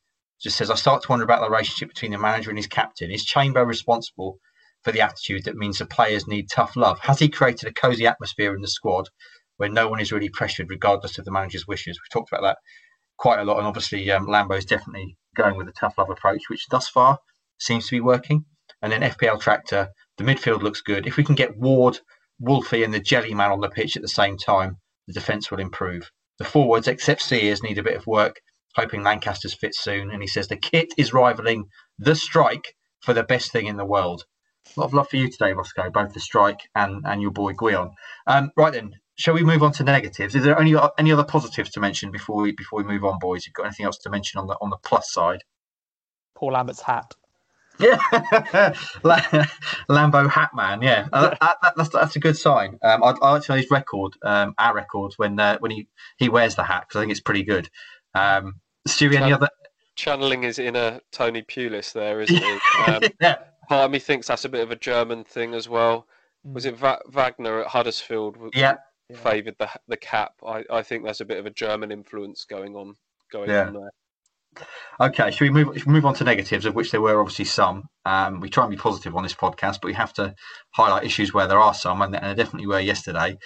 [0.42, 3.12] just says, I start to wonder about the relationship between the manager and his captain.
[3.12, 4.40] Is Chamber responsible
[4.84, 7.00] for the attitude that means the players need tough love?
[7.00, 9.10] Has he created a cosy atmosphere in the squad
[9.58, 11.98] where no one is really pressured regardless of the manager's wishes?
[11.98, 12.58] We've talked about that
[13.18, 13.58] quite a lot.
[13.58, 17.20] And obviously, um, Lambo is definitely going with a tough love approach, which thus far
[17.60, 18.46] seems to be working.
[18.82, 21.08] And then FPL Tractor, the midfield looks good.
[21.08, 22.00] If we can get Ward,
[22.40, 25.60] Wolfie, and the Jelly Man on the pitch at the same time, the defence will
[25.60, 26.12] improve.
[26.38, 28.40] The forwards, except Sears, need a bit of work,
[28.78, 30.12] hoping Lancaster's fit soon.
[30.12, 31.66] And he says the kit is rivaling
[32.00, 34.24] the strike for the best thing in the world.
[34.76, 37.54] A lot of love for you today, Roscoe, both the strike and, and your boy
[37.54, 37.92] Gwion.
[38.28, 40.36] Um, right then, shall we move on to negatives?
[40.36, 43.46] Is there any any other positives to mention before we before we move on, boys?
[43.46, 45.44] You've got anything else to mention on the on the plus side?
[46.36, 47.14] Paul Lambert's hat.
[47.80, 47.98] Yeah,
[49.90, 50.84] Lambo Hatman.
[50.84, 52.80] Yeah, uh, that, that's that's a good sign.
[52.84, 55.88] Um, I, I like to know his record, um, our records when uh, when he,
[56.18, 57.70] he wears the hat because I think it's pretty good.
[58.16, 58.56] Um,
[58.88, 59.50] Stewie, any other?
[59.96, 62.60] Channeling his inner Tony Pulis there, isn't he?
[62.88, 63.36] Um, yeah.
[63.68, 66.08] Part of me thinks that's a bit of a German thing as well.
[66.48, 66.54] Mm.
[66.54, 68.38] Was it Va- Wagner at Huddersfield?
[68.54, 68.78] Yeah.
[69.14, 70.34] Favoured the the cap.
[70.46, 72.96] I, I think there's a bit of a German influence going on
[73.32, 73.68] going yeah.
[73.68, 73.92] on there.
[75.00, 77.46] Okay, should we move should we move on to negatives, of which there were obviously
[77.46, 77.84] some.
[78.06, 80.34] Um, we try and be positive on this podcast, but we have to
[80.74, 83.38] highlight issues where there are some, and, and there definitely were yesterday.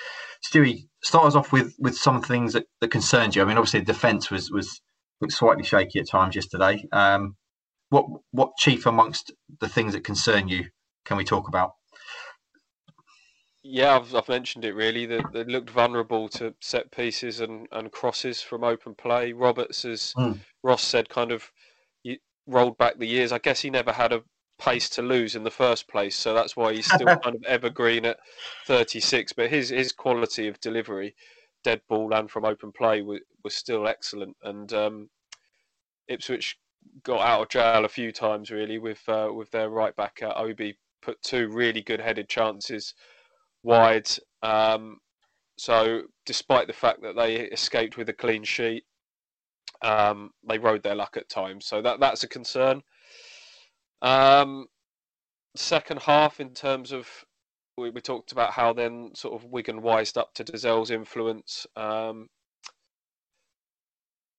[0.45, 3.41] Stewie, start us off with with some things that, that concerned you.
[3.41, 4.81] I mean, obviously the defence was was
[5.29, 6.85] slightly shaky at times yesterday.
[6.91, 7.35] Um,
[7.89, 10.65] what what chief amongst the things that concern you
[11.05, 11.71] can we talk about?
[13.63, 15.05] Yeah, I've, I've mentioned it really.
[15.05, 19.33] They, they looked vulnerable to set pieces and, and crosses from open play.
[19.33, 20.39] Roberts, as mm.
[20.63, 21.51] Ross said, kind of
[22.47, 23.31] rolled back the years.
[23.31, 24.23] I guess he never had a
[24.59, 28.05] pace to lose in the first place, so that's why he's still kind of evergreen
[28.05, 28.19] at
[28.67, 29.33] 36.
[29.33, 31.15] But his his quality of delivery
[31.63, 34.35] dead ball and from open play was, was still excellent.
[34.43, 35.09] And um,
[36.07, 36.57] Ipswich
[37.03, 40.33] got out of jail a few times really with uh, with their right back uh,
[40.35, 42.93] Obi put two really good headed chances
[43.63, 44.09] wide.
[44.43, 44.99] Um,
[45.57, 48.83] so despite the fact that they escaped with a clean sheet,
[49.81, 51.65] um, they rode their luck at times.
[51.65, 52.81] So that that's a concern.
[54.01, 54.67] Um,
[55.55, 57.07] second half, in terms of
[57.77, 61.65] we, we talked about how then sort of Wigan wised up to Dozzell's influence.
[61.75, 62.27] Um,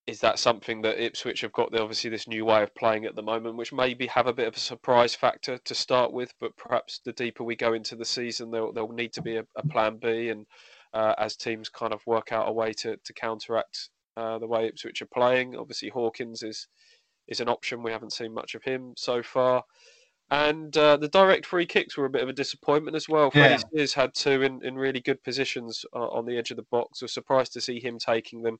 [0.05, 1.73] is that something that Ipswich have got?
[1.79, 4.55] Obviously, this new way of playing at the moment, which maybe have a bit of
[4.55, 8.51] a surprise factor to start with, but perhaps the deeper we go into the season,
[8.51, 10.45] there'll, there'll need to be a, a plan B, and
[10.93, 14.67] uh, as teams kind of work out a way to, to counteract uh, the way
[14.67, 15.55] Ipswich are playing.
[15.55, 16.67] Obviously, Hawkins is
[17.29, 17.81] is an option.
[17.81, 19.63] We haven't seen much of him so far.
[20.33, 23.29] And uh, the direct free kicks were a bit of a disappointment as well.
[23.29, 23.69] Freddie yeah.
[23.71, 27.03] Sears had two in, in really good positions uh, on the edge of the box.
[27.03, 28.57] I was surprised to see him taking them.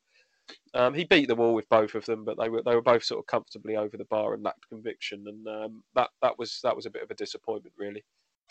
[0.75, 3.03] Um, he beat the wall with both of them, but they were they were both
[3.03, 6.75] sort of comfortably over the bar and lacked conviction, and um, that that was that
[6.75, 8.03] was a bit of a disappointment, really.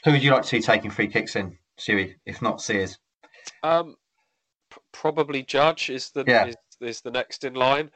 [0.05, 2.99] Who would you like to see taking free kicks in, Stewie, if not Sears?
[3.63, 3.95] Um,
[4.75, 6.47] p- probably Judge is the yeah.
[6.47, 7.93] is, is the next in line,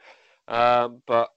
[0.47, 1.31] um, but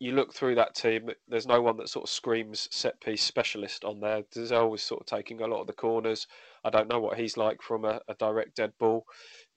[0.00, 3.84] you look through that team, there's no one that sort of screams set piece specialist
[3.84, 4.22] on there.
[4.34, 6.26] Dozzell was sort of taking a lot of the corners.
[6.64, 9.04] I don't know what he's like from a, a direct dead ball.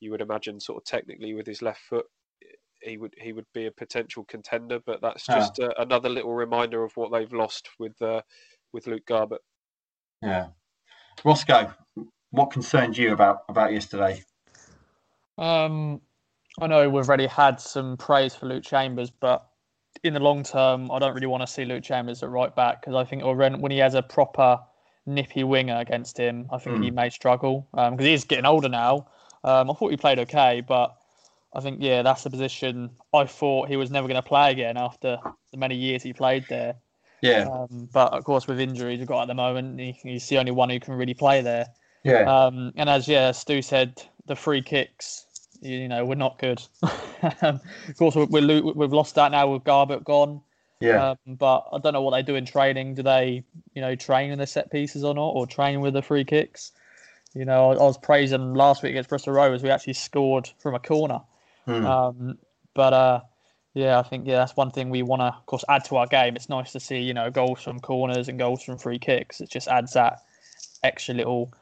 [0.01, 2.05] You would imagine sort of technically with his left foot,
[2.81, 4.79] he would he would be a potential contender.
[4.85, 5.67] But that's just yeah.
[5.67, 8.21] uh, another little reminder of what they've lost with uh,
[8.73, 9.39] with Luke Garbutt.
[10.21, 10.47] Yeah,
[11.23, 11.73] Roscoe,
[12.31, 14.21] what concerned you about about yesterday?
[15.37, 16.01] Um,
[16.59, 19.47] I know we've already had some praise for Luke Chambers, but
[20.03, 22.81] in the long term, I don't really want to see Luke Chambers at right back
[22.81, 24.59] because I think when, when he has a proper
[25.05, 26.83] nippy winger against him, I think mm.
[26.83, 29.07] he may struggle because um, is getting older now.
[29.43, 30.95] Um, I thought he played okay, but
[31.53, 34.77] I think yeah, that's the position I thought he was never going to play again
[34.77, 35.17] after
[35.51, 36.75] the many years he played there.
[37.21, 37.47] Yeah.
[37.49, 40.51] Um, but of course, with injuries we've got at the moment, he, he's the only
[40.51, 41.67] one who can really play there.
[42.03, 42.23] Yeah.
[42.23, 45.25] Um, and as yeah, Stu said, the free kicks
[45.63, 46.61] you know, we're not good.
[46.81, 47.61] of
[47.97, 50.41] course, we're, we're, we've lost that now with Garbutt gone.
[50.79, 51.11] Yeah.
[51.11, 52.95] Um, but I don't know what they do in training.
[52.95, 56.01] Do they, you know, train in the set pieces or not, or train with the
[56.01, 56.73] free kicks?
[57.33, 59.63] You know, I, I was praising last week against Bristol Rovers.
[59.63, 61.21] We actually scored from a corner.
[61.65, 61.85] Hmm.
[61.85, 62.37] Um,
[62.73, 63.21] but uh,
[63.73, 66.07] yeah, I think yeah, that's one thing we want to, of course, add to our
[66.07, 66.35] game.
[66.35, 69.39] It's nice to see you know goals from corners and goals from free kicks.
[69.39, 70.19] It just adds that
[70.83, 71.53] extra little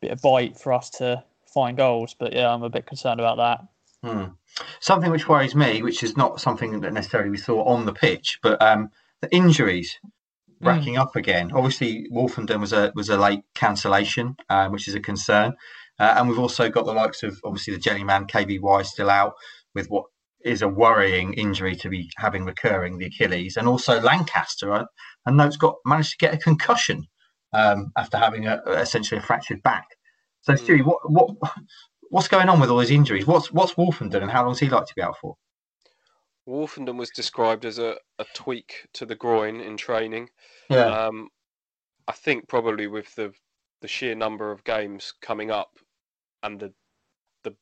[0.00, 2.14] bit of bite for us to find goals.
[2.18, 3.60] But yeah, I'm a bit concerned about that.
[4.02, 4.32] Hmm.
[4.80, 8.38] Something which worries me, which is not something that necessarily we saw on the pitch,
[8.42, 9.98] but um, the injuries
[10.60, 10.66] hmm.
[10.66, 11.00] racking mm.
[11.00, 11.52] up again.
[11.52, 15.54] Obviously, Woolfenden was a was a late cancellation, uh, which is a concern.
[15.98, 19.34] Uh, and we've also got the likes of obviously the Jellyman KVY still out
[19.74, 20.04] with what
[20.42, 24.72] is a worrying injury to be having recurring, the Achilles, and also Lancaster.
[24.72, 24.84] I,
[25.26, 27.06] I know it's got managed to get a concussion
[27.52, 29.86] um, after having a, essentially a fractured back.
[30.42, 30.58] So, mm.
[30.58, 31.30] Stewie, what what
[32.10, 33.26] what's going on with all these injuries?
[33.26, 35.36] What's what's Woolfenden and how long is he like to be out for?
[36.48, 40.30] Woolfenden was described as a, a tweak to the groin in training.
[40.68, 40.86] Yeah.
[40.86, 41.28] Um,
[42.08, 43.32] I think probably with the
[43.80, 45.78] the sheer number of games coming up
[46.42, 46.72] and the
[47.44, 47.54] the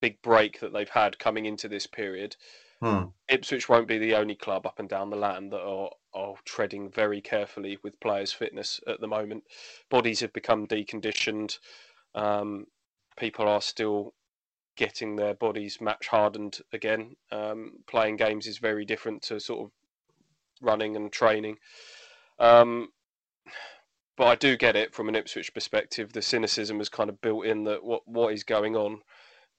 [0.00, 2.36] big break that they've had coming into this period,
[2.80, 3.04] hmm.
[3.28, 6.90] Ipswich won't be the only club up and down the land that are are treading
[6.90, 9.44] very carefully with players' fitness at the moment.
[9.90, 11.58] Bodies have become deconditioned.
[12.14, 12.66] Um,
[13.16, 14.14] people are still
[14.76, 17.16] getting their bodies match hardened again.
[17.30, 19.72] Um, playing games is very different to sort of
[20.62, 21.56] running and training.
[22.38, 22.88] Um,
[24.16, 26.12] but I do get it from an Ipswich perspective.
[26.12, 29.00] The cynicism is kind of built in that what what is going on,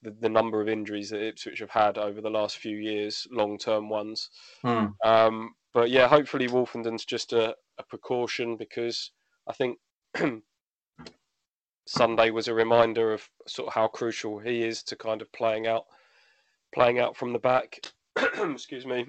[0.02, 3.58] the, the number of injuries that Ipswich have had over the last few years, long
[3.58, 4.30] term ones.
[4.64, 4.94] Mm.
[5.04, 9.12] Um, but yeah, hopefully Woolfenden's just a, a precaution because
[9.48, 9.78] I think
[11.88, 15.68] Sunday was a reminder of sort of how crucial he is to kind of playing
[15.68, 15.86] out,
[16.74, 17.80] playing out from the back.
[18.18, 19.08] Excuse me.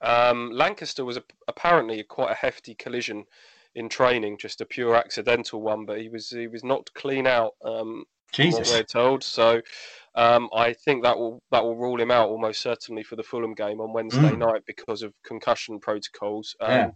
[0.00, 3.24] Um, Lancaster was a, apparently quite a hefty collision
[3.74, 7.54] in training, just a pure accidental one, but he was he was knocked clean out.
[7.64, 9.22] Um, Jesus, we're told.
[9.22, 9.60] So
[10.14, 13.54] um, I think that will that will rule him out almost certainly for the Fulham
[13.54, 14.38] game on Wednesday mm.
[14.38, 16.54] night because of concussion protocols.
[16.60, 16.90] Um, yeah.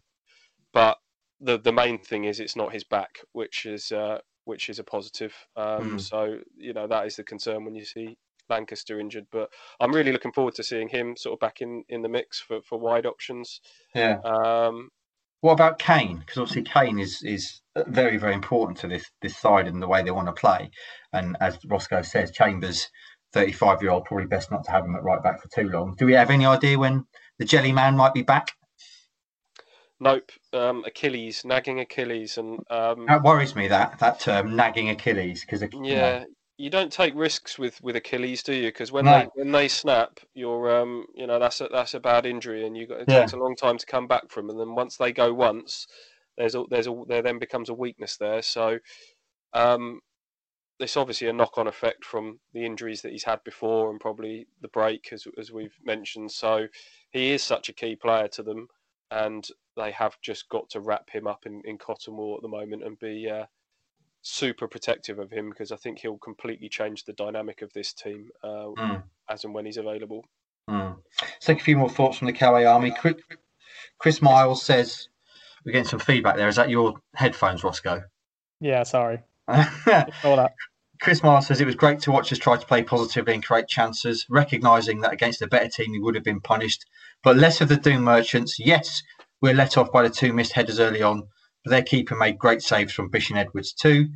[0.72, 0.99] But
[1.40, 4.85] the the main thing is it's not his back, which is uh, which is a
[4.85, 5.35] positive.
[5.57, 6.01] Um, mm.
[6.01, 8.16] So you know that is the concern when you see
[8.49, 9.27] Lancaster injured.
[9.31, 12.40] But I'm really looking forward to seeing him sort of back in, in the mix
[12.40, 13.61] for, for wide options.
[13.94, 14.18] Yeah.
[14.25, 14.90] Um,
[15.40, 16.18] what about Kane?
[16.18, 20.03] Because obviously Kane is is very very important to this this side and the way
[20.03, 20.70] they want to play.
[21.12, 22.88] And as Roscoe says, Chambers
[23.33, 25.94] 35 year old, probably best not to have him at right back for too long.
[25.99, 27.05] Do we have any idea when
[27.38, 28.53] the Jelly Man might be back?
[29.99, 30.31] Nope.
[30.53, 33.68] Um, Achilles, nagging Achilles, and um, that worries me.
[33.68, 36.25] That that term, nagging Achilles, because yeah, you, know.
[36.59, 38.69] You, don't take risks with, with Achilles, do you?
[38.69, 39.19] Because when no.
[39.19, 42.77] they when they snap, you're um, you know that's a that's a bad injury, and
[42.77, 43.21] you got it yeah.
[43.21, 44.51] takes a long time to come back from.
[44.51, 45.87] And then once they go once,
[46.37, 48.42] there's a there's a there then becomes a weakness there.
[48.42, 48.79] So,
[49.53, 50.01] um,
[50.79, 54.47] there's obviously a knock on effect from the injuries that he's had before, and probably
[54.62, 56.31] the break, as as we've mentioned.
[56.31, 56.66] So,
[57.11, 58.69] he is such a key player to them,
[59.11, 62.49] and they have just got to wrap him up in, in cotton wool at the
[62.49, 63.45] moment and be uh,
[64.26, 68.30] super protective of him because I think he'll completely change the dynamic of this team
[68.42, 69.02] uh, mm.
[69.30, 70.24] as and when he's available.
[70.68, 70.96] Mm.
[71.20, 72.92] Let's take a few more thoughts from the KOA Army.
[73.98, 75.08] Chris Miles says,
[75.64, 76.48] we're getting some feedback there.
[76.48, 78.02] Is that your headphones, Roscoe?
[78.60, 79.22] Yeah, sorry.
[79.48, 80.52] All that.
[81.00, 83.68] Chris Miles says it was great to watch us try to play positively and create
[83.68, 86.84] chances, recognising that against a better team we would have been punished.
[87.22, 88.58] But less of the doom merchants.
[88.58, 89.02] Yes,
[89.40, 91.28] we're let off by the two missed headers early on,
[91.66, 94.09] but their keeper made great saves from Bish and Edwards too.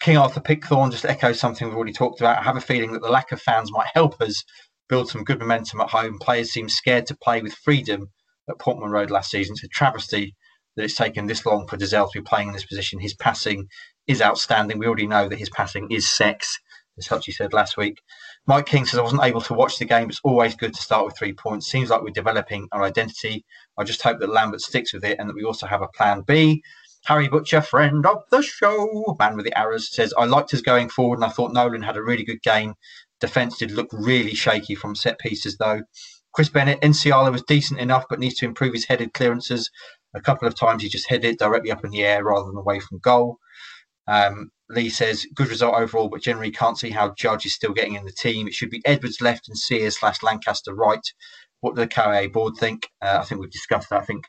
[0.00, 2.38] King Arthur Pickthorn just echoes something we've already talked about.
[2.38, 4.42] I have a feeling that the lack of fans might help us
[4.88, 6.18] build some good momentum at home.
[6.18, 8.10] Players seem scared to play with freedom
[8.48, 9.52] at Portman Road last season.
[9.52, 10.34] It's a travesty
[10.74, 12.98] that it's taken this long for Dozzell to be playing in this position.
[12.98, 13.68] His passing
[14.08, 14.78] is outstanding.
[14.78, 16.58] We already know that his passing is sex,
[16.98, 18.02] as Hutchie said last week.
[18.48, 20.08] Mike King says, I wasn't able to watch the game.
[20.08, 21.68] It's always good to start with three points.
[21.68, 23.44] Seems like we're developing our identity.
[23.76, 26.22] I just hope that Lambert sticks with it and that we also have a plan
[26.22, 26.60] B.
[27.04, 30.88] Harry Butcher, friend of the show, man with the arrows, says, I liked his going
[30.88, 32.74] forward and I thought Nolan had a really good game.
[33.20, 35.82] Defence did look really shaky from set pieces, though.
[36.32, 39.70] Chris Bennett, Nsiala was decent enough, but needs to improve his headed clearances.
[40.14, 42.80] A couple of times he just headed directly up in the air rather than away
[42.80, 43.38] from goal.
[44.06, 47.94] Um, Lee says, good result overall, but generally can't see how Judge is still getting
[47.94, 48.46] in the team.
[48.46, 51.06] It should be Edwards left and Sears slash Lancaster right.
[51.60, 52.88] What do the KOA board think?
[53.02, 54.02] Uh, I think we've discussed that.
[54.02, 54.24] I think.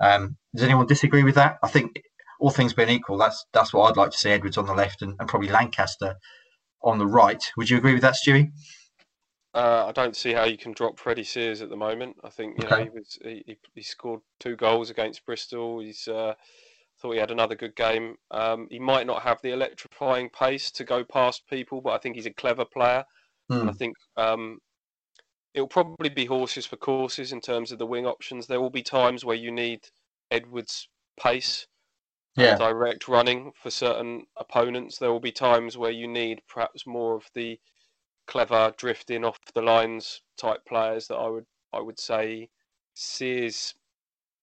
[0.00, 1.58] Um, does anyone disagree with that?
[1.62, 2.00] I think
[2.40, 5.02] all things being equal, that's that's what I'd like to see Edwards on the left
[5.02, 6.16] and, and probably Lancaster
[6.82, 7.42] on the right.
[7.56, 8.50] Would you agree with that, Stewie?
[9.52, 12.16] Uh, I don't see how you can drop Freddie Sears at the moment.
[12.22, 12.76] I think you okay.
[12.76, 15.80] know he was he, he, scored two goals against Bristol.
[15.80, 16.34] He's uh,
[17.00, 18.16] Thought he had another good game.
[18.30, 22.14] Um, he might not have the electrifying pace to go past people, but I think
[22.14, 23.04] he's a clever player.
[23.50, 23.60] Mm.
[23.62, 24.58] And I think um,
[25.54, 28.46] it'll probably be horses for courses in terms of the wing options.
[28.46, 29.80] There will be times where you need
[30.30, 31.66] Edwards' pace,
[32.36, 32.56] yeah.
[32.56, 34.98] direct running for certain opponents.
[34.98, 37.58] There will be times where you need perhaps more of the
[38.26, 42.48] clever drifting off the lines type players that I would I would say
[42.94, 43.74] Sears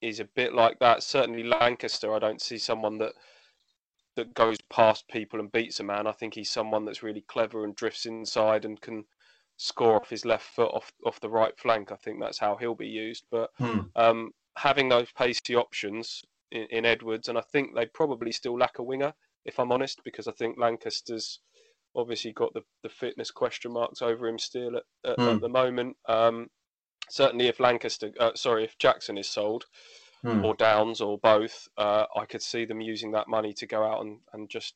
[0.01, 1.03] is a bit like that.
[1.03, 3.13] Certainly Lancaster, I don't see someone that
[4.15, 6.07] that goes past people and beats a man.
[6.07, 9.05] I think he's someone that's really clever and drifts inside and can
[9.57, 11.91] score off his left foot off off the right flank.
[11.91, 13.25] I think that's how he'll be used.
[13.31, 13.79] But hmm.
[13.95, 18.79] um, having those pacey options in, in, Edwards, and I think they probably still lack
[18.79, 19.13] a winger,
[19.45, 21.39] if I'm honest, because I think Lancaster's
[21.95, 25.29] obviously got the, the fitness question marks over him still at, at, hmm.
[25.29, 25.97] at the moment.
[26.07, 26.47] Um,
[27.09, 29.65] certainly if Lancaster, uh, sorry, if Jackson is sold
[30.21, 30.43] hmm.
[30.45, 34.01] or Downes or both, uh, I could see them using that money to go out
[34.01, 34.75] and, and just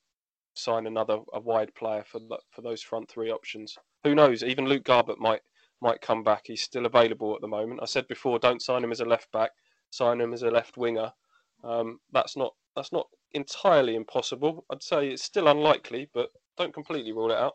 [0.53, 3.77] sign another a wide player for for those front three options.
[4.03, 4.43] Who knows?
[4.43, 5.41] Even Luke Garbutt might
[5.81, 6.43] might come back.
[6.45, 7.79] He's still available at the moment.
[7.81, 9.51] I said before, don't sign him as a left back.
[9.89, 11.13] Sign him as a left winger.
[11.63, 14.65] Um, that's not that's not entirely impossible.
[14.71, 17.53] I'd say it's still unlikely, but don't completely rule it out.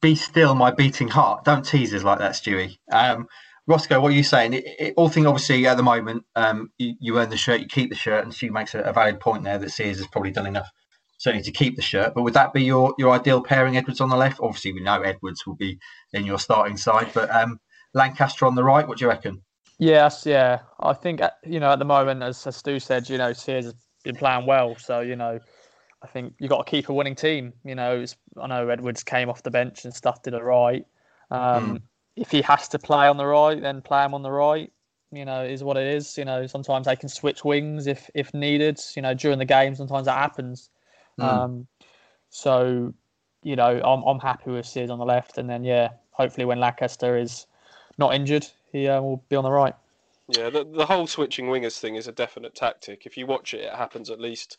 [0.00, 1.44] Be still, my beating heart.
[1.44, 2.76] Don't tease us like that, Stewie.
[2.92, 3.26] Um,
[3.66, 4.54] Roscoe, what are you saying?
[4.54, 7.66] It, it, all thing obviously at the moment, um, you, you, earn the shirt, you
[7.66, 10.32] keep the shirt, and she makes a, a, valid point there that Sears has probably
[10.32, 10.68] done enough
[11.18, 12.14] certainly to keep the shirt.
[12.14, 14.40] But would that be your, your ideal pairing, Edwards on the left?
[14.40, 15.78] Obviously, we know Edwards will be
[16.12, 17.60] in your starting side, but um,
[17.94, 18.88] Lancaster on the right.
[18.88, 19.42] What do you reckon?
[19.80, 20.60] Yes, yeah.
[20.78, 23.64] I think uh, you know at the moment, as, as Stu said, you know Sears
[23.64, 25.40] has been playing well, so you know
[26.02, 27.52] I think you got to keep a winning team.
[27.64, 28.04] You know,
[28.40, 30.86] I know Edwards came off the bench and stuff did it right.
[31.30, 31.82] Um, mm
[32.16, 34.70] if he has to play on the right, then play him on the right.
[35.10, 36.18] You know, is what it is.
[36.18, 38.78] You know, sometimes they can switch wings if if needed.
[38.94, 40.70] You know, during the game, sometimes that happens.
[41.18, 41.24] Mm.
[41.24, 41.66] Um,
[42.28, 42.92] so,
[43.42, 46.60] you know, I'm I'm happy with Sears on the left, and then yeah, hopefully when
[46.60, 47.46] Lancaster is
[47.96, 49.74] not injured, he uh, will be on the right.
[50.36, 53.06] Yeah, the the whole switching wingers thing is a definite tactic.
[53.06, 54.58] If you watch it, it happens at least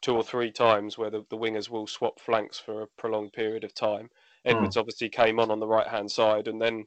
[0.00, 3.64] two or three times where the, the wingers will swap flanks for a prolonged period
[3.64, 4.08] of time.
[4.44, 4.80] Edwards mm.
[4.80, 6.86] obviously came on on the right hand side and then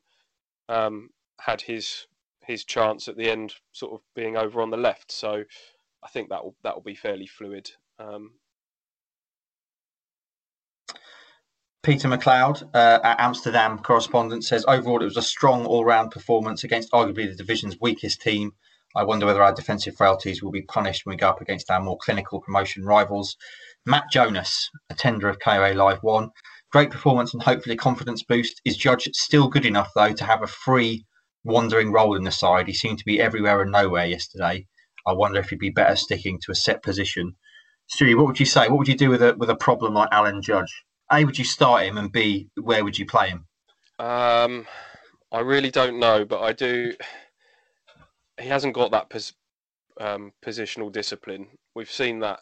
[0.69, 1.09] um,
[1.39, 2.07] had his
[2.41, 5.11] his chance at the end, sort of being over on the left.
[5.11, 5.43] So
[6.03, 7.71] I think that will that will be fairly fluid.
[7.99, 8.31] Um,
[11.83, 16.89] Peter McLeod uh, at Amsterdam correspondent says overall it was a strong all-round performance against
[16.93, 18.53] arguably the division's weakest team.
[18.95, 21.81] I wonder whether our defensive frailties will be punished when we go up against our
[21.81, 23.35] more clinical promotion rivals.
[23.85, 26.29] Matt Jonas, a tender of KOA Live One,
[26.71, 28.61] great performance and hopefully confidence boost.
[28.63, 31.03] Is Judge still good enough though to have a free
[31.43, 32.67] wandering role in the side?
[32.67, 34.67] He seemed to be everywhere and nowhere yesterday.
[35.05, 37.35] I wonder if he'd be better sticking to a set position.
[37.93, 38.69] Stewie, what would you say?
[38.69, 40.73] What would you do with a with a problem like Alan Judge?
[41.13, 43.45] A, would you start him, and B, where would you play him?
[43.99, 44.65] Um,
[45.31, 46.93] I really don't know, but I do.
[48.39, 49.33] He hasn't got that pos,
[49.99, 51.47] um, positional discipline.
[51.75, 52.39] We've seen that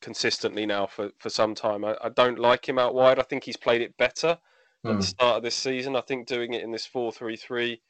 [0.00, 1.84] consistently now for, for some time.
[1.84, 3.18] I, I, don't like him out wide.
[3.18, 4.38] I think he's played it better
[4.84, 4.90] mm.
[4.90, 5.00] at the hmm.
[5.00, 5.96] start of this season.
[5.96, 7.80] I think doing it in this four three three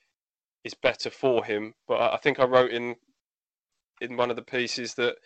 [0.62, 1.74] is better for him.
[1.88, 2.96] But I, I think I wrote in
[4.00, 5.16] in one of the pieces that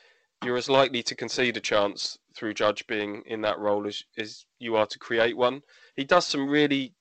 [0.45, 4.47] you're as likely to concede a chance through Judge being in that role as, as
[4.59, 5.63] you are to create one.
[5.97, 6.95] He does some really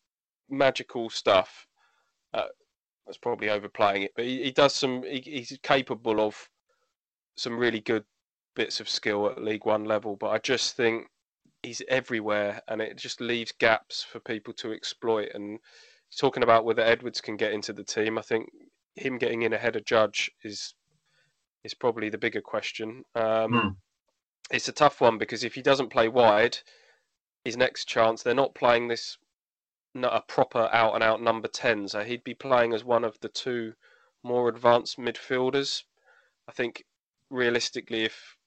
[0.50, 1.68] magical stuff.
[2.34, 2.48] Uh,
[3.06, 5.04] that's probably overplaying it, but he, he does some.
[5.04, 6.50] He, he's capable of
[7.38, 8.04] some really good
[8.56, 10.18] bits of skill at League One level.
[10.18, 11.08] But I just think
[11.64, 15.30] he's everywhere, and it just leaves gaps for people to exploit.
[15.34, 15.60] And
[16.18, 18.50] talking about whether Edwards can get into the team, I think
[18.96, 20.74] him getting in ahead of Judge is
[21.68, 23.04] is probably the bigger question.
[23.14, 23.76] Um, mm.
[24.50, 26.58] It's a tough one because if he doesn't play wide,
[27.44, 29.18] his next chance they're not playing this
[29.94, 33.20] not a proper out and out number ten, so he'd be playing as one of
[33.20, 33.74] the two
[34.24, 35.84] more advanced midfielders.
[36.48, 36.84] I think
[37.30, 38.38] realistically, if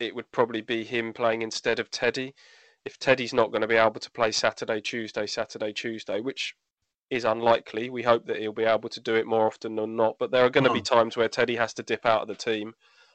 [0.00, 2.34] it would probably be him playing instead of Teddy.
[2.84, 6.54] If Teddy's not going to be able to play Saturday, Tuesday, Saturday, Tuesday, which
[7.14, 7.90] is unlikely.
[7.90, 10.16] We hope that he'll be able to do it more often than not.
[10.18, 10.96] But there are going to be hmm.
[10.96, 12.74] times where Teddy has to dip out of the team,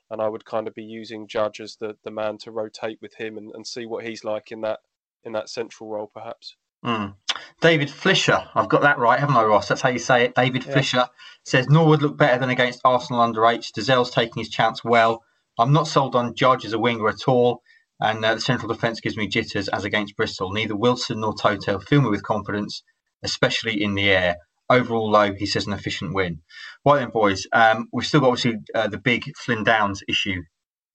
[0.09, 3.15] and I would kind of be using Judge as the, the man to rotate with
[3.15, 4.79] him and, and see what he's like in that
[5.23, 6.55] in that central role, perhaps.
[6.83, 7.15] Mm.
[7.61, 9.67] David Flisher, I've got that right, haven't I, Ross?
[9.67, 10.35] That's how you say it.
[10.35, 10.73] David yeah.
[10.73, 11.09] Flisher
[11.43, 13.73] says Norwood looked better than against Arsenal under H.
[13.73, 15.23] Dozzell's taking his chance well.
[15.57, 17.61] I'm not sold on Judge as a winger at all,
[17.99, 20.53] and uh, the central defence gives me jitters as against Bristol.
[20.53, 22.81] Neither Wilson nor Toto fill me with confidence
[23.23, 24.37] especially in the air.
[24.69, 26.41] Overall, though, he says an efficient win.
[26.85, 30.43] Right then, boys, um, we've still got obviously uh, the big Flynn Downes issue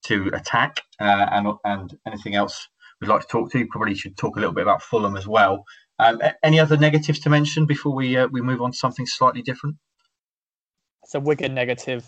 [0.05, 2.69] to attack, uh, and and anything else
[3.01, 3.67] we'd like to talk to.
[3.67, 5.65] Probably should talk a little bit about Fulham as well.
[5.99, 9.41] Um, any other negatives to mention before we uh, we move on to something slightly
[9.41, 9.75] different?
[11.03, 12.05] It's a Wigan negative.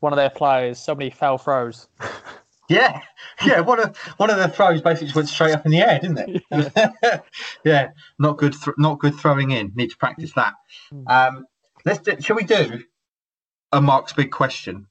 [0.00, 1.88] One of their players, so many foul throws.
[2.68, 3.00] Yeah,
[3.44, 3.60] yeah.
[3.60, 6.18] One of one of the throws basically just went straight up in the air, didn't
[6.18, 6.42] it?
[6.50, 7.18] Yeah,
[7.64, 7.88] yeah
[8.18, 8.54] not good.
[8.54, 9.72] Th- not good throwing in.
[9.74, 10.54] Need to practice that.
[10.90, 11.08] Hmm.
[11.08, 11.46] Um,
[11.84, 12.00] let's.
[12.00, 12.82] Do, shall we do
[13.72, 14.86] a Mark's big question?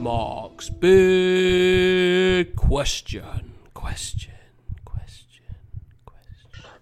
[0.00, 3.54] Mark's big question.
[3.72, 4.33] Question.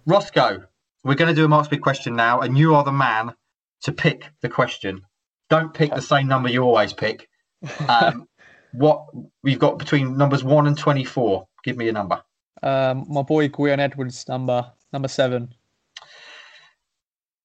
[0.07, 0.65] Roscoe,
[1.05, 3.35] we're going to do a Mark's Big question now, and you are the man
[3.83, 5.03] to pick the question.
[5.49, 7.29] Don't pick the same number you always pick.
[7.89, 8.27] Um,
[8.73, 9.07] what
[9.45, 11.47] we've got between numbers one and twenty-four.
[11.63, 12.21] Give me a number.
[12.61, 15.55] Um, my boy Gwion Edwards, number number seven.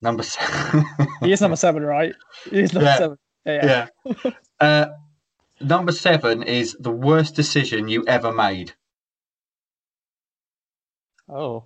[0.02, 0.86] Number seven.
[1.22, 2.16] he is number seven, right?
[2.50, 2.98] He is number yeah.
[2.98, 3.18] seven.
[3.46, 3.88] Yeah.
[4.06, 4.32] yeah.
[4.60, 4.86] uh,
[5.62, 8.74] number seven is the worst decision you ever made.
[11.30, 11.66] Oh.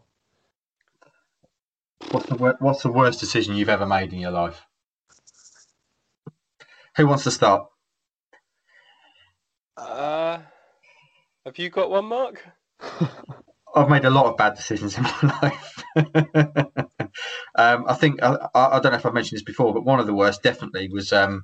[2.10, 4.66] What's the wor- What's the worst decision you've ever made in your life?
[6.98, 7.68] Who wants to start?
[9.78, 10.40] Uh,
[11.46, 12.46] have you got one, Mark?
[13.76, 15.84] I've made a lot of bad decisions in my life.
[17.56, 20.08] um, I think I, I, don't know if I've mentioned this before, but one of
[20.08, 21.44] the worst definitely was um,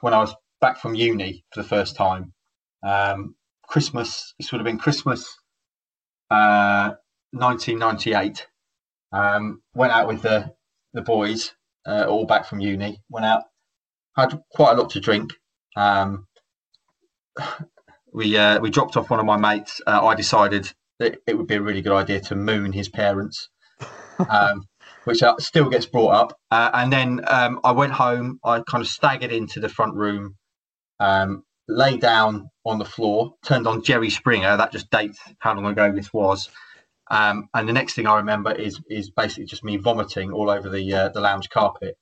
[0.00, 2.32] when I was back from uni for the first time.
[2.82, 3.34] Um,
[3.66, 4.34] Christmas.
[4.38, 5.38] This would have been Christmas,
[6.30, 6.92] uh,
[7.32, 8.46] 1998.
[9.12, 10.52] Um, went out with the
[10.92, 11.54] the boys,
[11.86, 13.00] uh, all back from uni.
[13.08, 13.44] Went out,
[14.16, 15.32] had quite a lot to drink.
[15.76, 16.26] Um,
[18.12, 19.80] we uh, we dropped off one of my mates.
[19.86, 23.48] Uh, I decided that it would be a really good idea to moon his parents,
[24.28, 24.64] um,
[25.04, 26.38] which uh, still gets brought up.
[26.50, 28.40] Uh, and then um, I went home.
[28.44, 30.36] I kind of staggered into the front room,
[31.00, 34.56] um, lay down on the floor, turned on Jerry Springer.
[34.56, 36.48] That just dates how long ago this was.
[37.10, 40.68] Um, and the next thing I remember is is basically just me vomiting all over
[40.68, 41.96] the uh, the lounge carpet.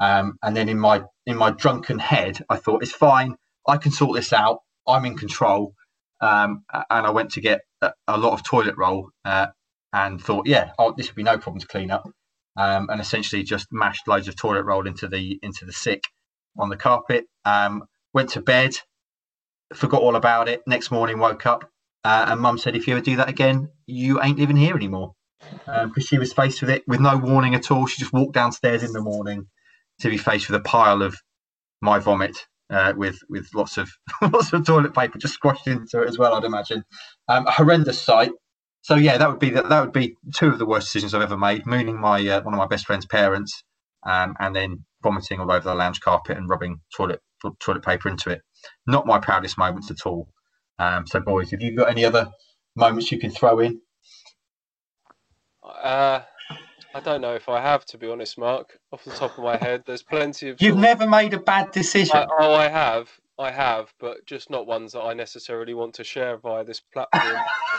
[0.00, 3.36] Um, and then in my in my drunken head, I thought it's fine.
[3.66, 4.60] I can sort this out.
[4.86, 5.74] I'm in control.
[6.20, 9.48] Um, and I went to get a, a lot of toilet roll uh,
[9.92, 12.08] and thought, yeah, oh, this would be no problem to clean up.
[12.56, 16.04] Um, and essentially just mashed loads of toilet roll into the into the sick
[16.58, 17.26] on the carpet.
[17.44, 18.74] Um, went to bed,
[19.74, 20.62] forgot all about it.
[20.66, 21.70] Next morning, woke up,
[22.04, 25.14] uh, and Mum said, "If you ever do that again, you ain't living here anymore."
[25.66, 27.86] Because um, she was faced with it with no warning at all.
[27.86, 29.46] She just walked downstairs in the morning
[30.00, 31.16] to be faced with a pile of
[31.80, 32.36] my vomit
[32.70, 33.90] uh, with with lots of
[34.22, 36.34] lots of toilet paper just squashed into it as well.
[36.34, 36.84] I'd imagine
[37.28, 38.32] um, a horrendous sight.
[38.82, 41.22] So yeah, that would be that, that would be two of the worst decisions I've
[41.22, 41.66] ever made.
[41.66, 43.62] Mooning my uh, one of my best friend's parents,
[44.06, 47.20] um, and then vomiting all over the lounge carpet and rubbing toilet
[47.60, 48.42] toilet paper into it.
[48.86, 50.28] Not my proudest moments at all.
[50.78, 52.28] Um, so boys, have you got any other
[52.78, 53.80] moments you can throw in?
[55.62, 56.20] Uh,
[56.94, 58.78] I don't know if I have, to be honest, Mark.
[58.92, 60.60] Off the top of my head, there's plenty of.
[60.60, 62.16] You've never made a bad decision.
[62.16, 63.10] I, oh, I have.
[63.38, 67.36] I have, but just not ones that I necessarily want to share via this platform.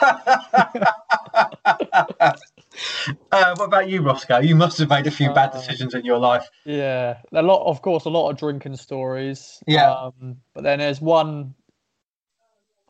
[3.30, 4.38] uh, what about you, Roscoe?
[4.38, 6.48] You must have made a few bad uh, decisions in your life.
[6.64, 9.62] Yeah, a lot, of course, a lot of drinking stories.
[9.66, 11.54] Yeah, um, but then there's one.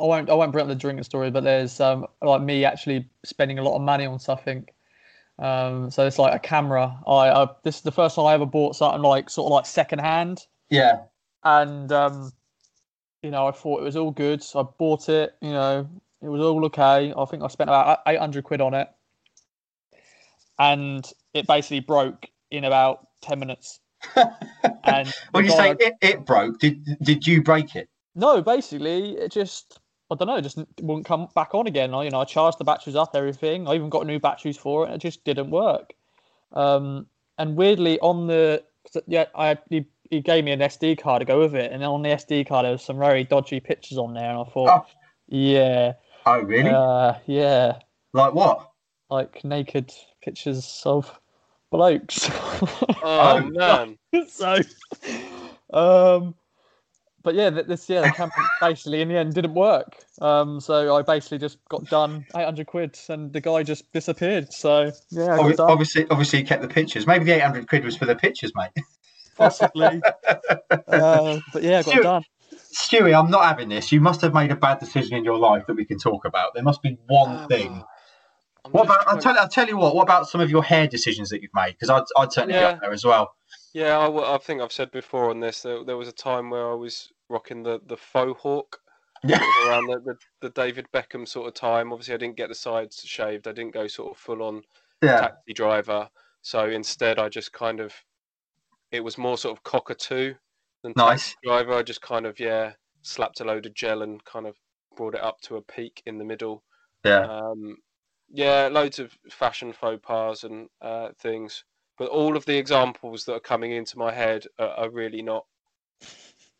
[0.00, 0.30] I won't.
[0.30, 3.62] I won't bring up the drinking story, but there's um, like me actually spending a
[3.62, 4.66] lot of money on something.
[5.38, 6.98] Um, so it's like a camera.
[7.06, 9.66] I, I this is the first time I ever bought something like sort of like
[9.66, 10.46] second hand.
[10.68, 11.02] Yeah.
[11.44, 12.32] And um,
[13.22, 14.42] you know, I thought it was all good.
[14.42, 15.34] So I bought it.
[15.40, 15.88] You know,
[16.22, 17.12] it was all okay.
[17.16, 18.88] I think I spent about eight hundred quid on it,
[20.58, 23.80] and it basically broke in about ten minutes.
[24.84, 27.88] and when you say it, it broke, did did you break it?
[28.14, 29.78] No, basically it just
[30.10, 31.94] I don't know, it just wouldn't come back on again.
[31.94, 33.68] I, you know, I charged the batteries up, everything.
[33.68, 35.92] I even got new batteries for it, and it just didn't work.
[36.52, 37.06] Um,
[37.38, 38.64] and weirdly, on the
[39.06, 42.02] yeah, I he, he, gave me an SD card to go with it, and on
[42.02, 44.86] the SD card there was some very dodgy pictures on there, and I thought, oh.
[45.28, 45.92] yeah.
[46.26, 46.70] Oh really?
[46.70, 47.78] Uh, yeah.
[48.12, 48.70] Like what?
[49.10, 49.92] Like naked
[50.22, 51.18] pictures of
[51.70, 52.28] blokes.
[53.02, 53.96] oh man.
[54.28, 54.58] so,
[55.72, 56.34] um,
[57.22, 59.96] but yeah, this yeah, the campaign basically in the end didn't work.
[60.20, 64.52] Um, so I basically just got done 800 quid, and the guy just disappeared.
[64.52, 67.06] So yeah, obviously, obviously, obviously, he kept the pictures.
[67.06, 68.70] Maybe the 800 quid was for the pictures, mate.
[69.36, 70.02] Possibly.
[70.70, 72.22] uh, but yeah, I got Stu- done.
[72.74, 73.90] Stewie, I'm not having this.
[73.90, 76.54] You must have made a bad decision in your life that we can talk about.
[76.54, 77.82] There must be one uh, thing.
[78.70, 79.08] what about?
[79.08, 79.94] I'll tell, I'll tell you what.
[79.94, 81.72] What about some of your hair decisions that you've made?
[81.72, 82.70] Because I'd, I'd certainly yeah.
[82.70, 83.34] be up there as well.
[83.72, 85.62] Yeah, I, I, think I've said before on this.
[85.62, 88.80] There, there was a time where I was rocking the the faux hawk.
[89.22, 89.38] Yeah.
[89.66, 91.92] around the, the, the, David Beckham sort of time.
[91.92, 93.46] Obviously, I didn't get the sides shaved.
[93.46, 94.62] I didn't go sort of full on
[95.02, 95.20] yeah.
[95.20, 96.08] taxi driver.
[96.40, 97.92] So instead, I just kind of
[98.90, 100.34] it was more sort of cockatoo
[100.82, 101.28] than nice.
[101.28, 101.74] taxi driver.
[101.74, 104.56] I just kind of yeah slapped a load of gel and kind of
[104.96, 106.62] brought it up to a peak in the middle.
[107.04, 107.20] Yeah.
[107.20, 107.76] Um,
[108.32, 111.64] yeah, loads of fashion faux pas and uh, things.
[112.00, 115.44] But all of the examples that are coming into my head are, are really not,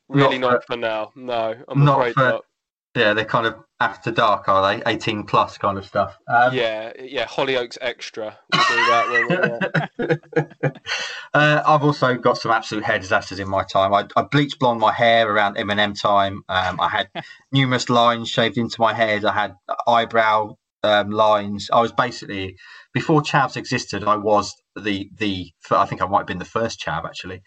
[0.07, 1.12] really not, not for, for, now.
[1.16, 2.45] No, I'm not afraid for, not.
[2.95, 4.82] Yeah, they're kind of after dark, are they?
[4.84, 6.18] 18 plus kind of stuff.
[6.28, 8.36] Um, yeah, yeah, Hollyoaks Extra.
[8.53, 8.76] We'll do
[9.97, 10.80] that
[11.32, 13.95] uh, I've also got some absolute hair disasters in my time.
[13.95, 16.45] I, I bleached blonde my hair around Eminem time.
[16.51, 17.09] Um, I had
[17.51, 19.24] numerous lines shaved into my head.
[19.24, 19.55] I had
[19.86, 21.68] eyebrow um, lines.
[21.72, 22.57] I was basically
[22.93, 24.05] before chavs existed.
[24.05, 27.43] I was the the I think I might have been the first chav actually.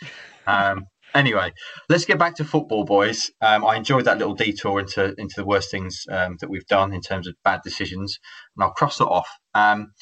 [0.48, 1.54] Um, anyway,
[1.90, 3.32] let's get back to football, boys.
[3.42, 6.94] Um, I enjoyed that little detour into into the worst things um, that we've done
[6.94, 8.20] in terms of bad decisions,
[8.56, 9.30] and I'll cross it off.
[9.54, 9.94] Um,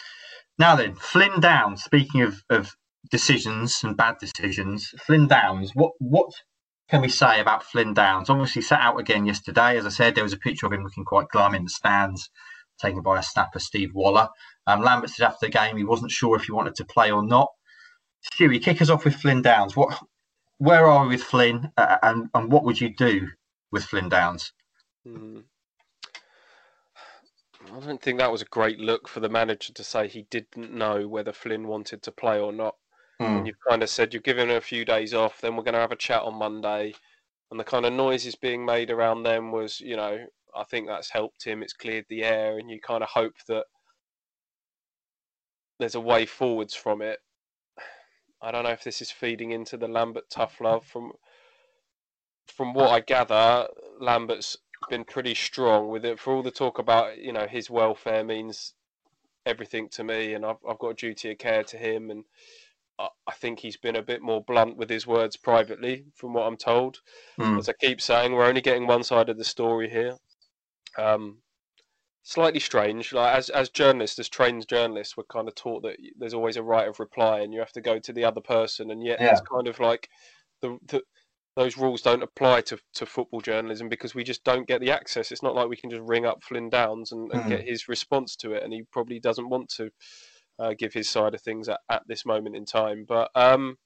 [0.58, 1.84] now then, Flynn Downes.
[1.84, 2.76] Speaking of, of
[3.10, 5.72] decisions and bad decisions, Flynn Downes.
[5.74, 6.32] What what
[6.90, 8.30] can we say about Flynn Downes?
[8.30, 9.78] Obviously, sat out again yesterday.
[9.78, 12.30] As I said, there was a picture of him looking quite glum in the stands
[12.82, 14.28] taken by a snapper, Steve Waller.
[14.68, 17.24] Um, Lambert said after the game he wasn't sure if he wanted to play or
[17.24, 17.50] not.
[18.34, 19.76] Stewie, kick us off with Flynn Downes.
[19.76, 20.00] What,
[20.58, 23.28] where are we with Flynn, uh, and and what would you do
[23.72, 24.54] with Flynn Downes?
[25.06, 25.40] Hmm.
[27.74, 30.74] I don't think that was a great look for the manager to say he didn't
[30.74, 32.76] know whether Flynn wanted to play or not.
[33.22, 33.38] Mm.
[33.38, 35.76] And you've kind of said you're giving him a few days off, then we're going
[35.76, 36.94] to have a chat on Monday.
[37.50, 40.26] And the kind of noises being made around them was, you know,
[40.56, 41.64] I think that's helped him.
[41.64, 43.66] It's cleared the air, and you kind of hope that
[45.80, 47.20] there's a way forwards from it.
[48.42, 50.86] I don't know if this is feeding into the Lambert tough love.
[50.86, 51.14] From
[52.48, 53.68] from what I gather,
[54.00, 54.58] Lambert's
[54.90, 56.20] been pretty strong with it.
[56.20, 58.74] For all the talk about you know his welfare means
[59.46, 62.26] everything to me, and I've I've got a duty of care to him, and
[63.00, 66.48] I, I think he's been a bit more blunt with his words privately, from what
[66.48, 67.00] I'm told.
[67.40, 67.60] Mm.
[67.60, 70.18] As I keep saying, we're only getting one side of the story here.
[70.98, 71.40] Um,
[72.24, 73.14] slightly strange.
[73.14, 76.64] Like as as journalists, as trained journalists, we're kind of taught that there's always a
[76.64, 79.32] right of reply, and you have to go to the other person, and yet yeah.
[79.32, 80.10] it's kind of like
[80.62, 81.02] the, the
[81.56, 85.32] those rules don't apply to, to football journalism because we just don't get the access.
[85.32, 87.50] It's not like we can just ring up Flynn Downes and, and mm.
[87.50, 89.90] get his response to it, and he probably doesn't want to
[90.60, 93.06] uh, give his side of things at, at this moment in time.
[93.06, 93.78] But um,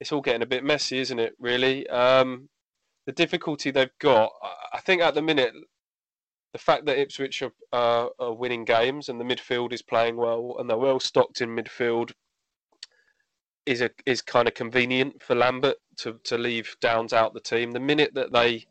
[0.00, 1.32] it's all getting a bit messy, isn't it?
[1.38, 2.48] Really, um,
[3.06, 4.30] the difficulty they've got,
[4.74, 5.54] I think, at the minute,
[6.52, 10.56] the fact that Ipswich are, uh, are winning games and the midfield is playing well
[10.58, 12.12] and they're well stocked in midfield
[13.66, 17.70] is a is kind of convenient for Lambert to, to leave Downes out the team.
[17.70, 18.66] The minute that they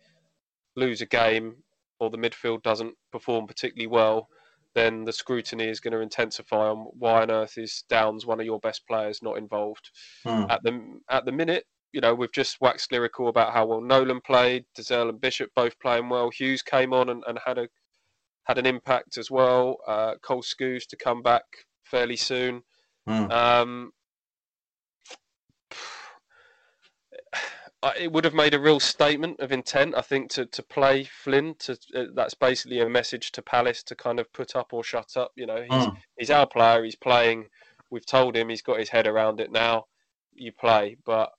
[0.76, 1.58] lose a game
[2.00, 4.28] or the midfield doesn't perform particularly well,
[4.74, 8.46] then the scrutiny is going to intensify on why on earth is Downes one of
[8.46, 9.90] your best players not involved.
[10.24, 10.46] Hmm.
[10.50, 14.22] At the at the minute, you know, we've just waxed lyrical about how well Nolan
[14.22, 16.30] played, Dozzell and Bishop both playing well.
[16.32, 17.68] Huws came on and, and had a
[18.46, 19.78] had an impact as well.
[19.88, 21.44] Uh, Cole Skuse to come back
[21.84, 22.64] fairly soon.
[23.08, 23.32] Hmm.
[23.32, 23.92] Um,
[27.98, 31.56] it would have made a real statement of intent, I think, to, to play Flynn.
[31.60, 35.16] To uh, that's basically a message to Palace to kind of put up or shut
[35.16, 35.32] up.
[35.36, 35.98] You know, he's mm.
[36.18, 36.84] he's our player.
[36.84, 37.46] He's playing.
[37.90, 39.86] We've told him he's got his head around it now.
[40.34, 41.32] You play, but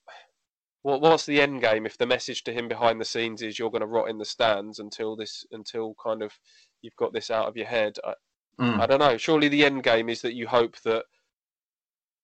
[0.83, 3.71] what what's the end game if the message to him behind the scenes is you're
[3.71, 6.37] going to rot in the stands until this until kind of
[6.81, 7.97] you've got this out of your head?
[8.03, 8.13] I,
[8.59, 8.79] mm.
[8.79, 9.17] I don't know.
[9.17, 11.05] Surely the end game is that you hope that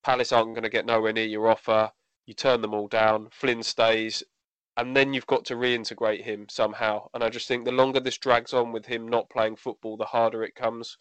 [0.04, 1.92] Palace aren't going to get nowhere near your offer
[2.28, 4.22] you turn them all down, Flynn stays,
[4.76, 7.08] and then you've got to reintegrate him somehow.
[7.14, 10.04] And I just think the longer this drags on with him not playing football, the
[10.04, 10.98] harder it comes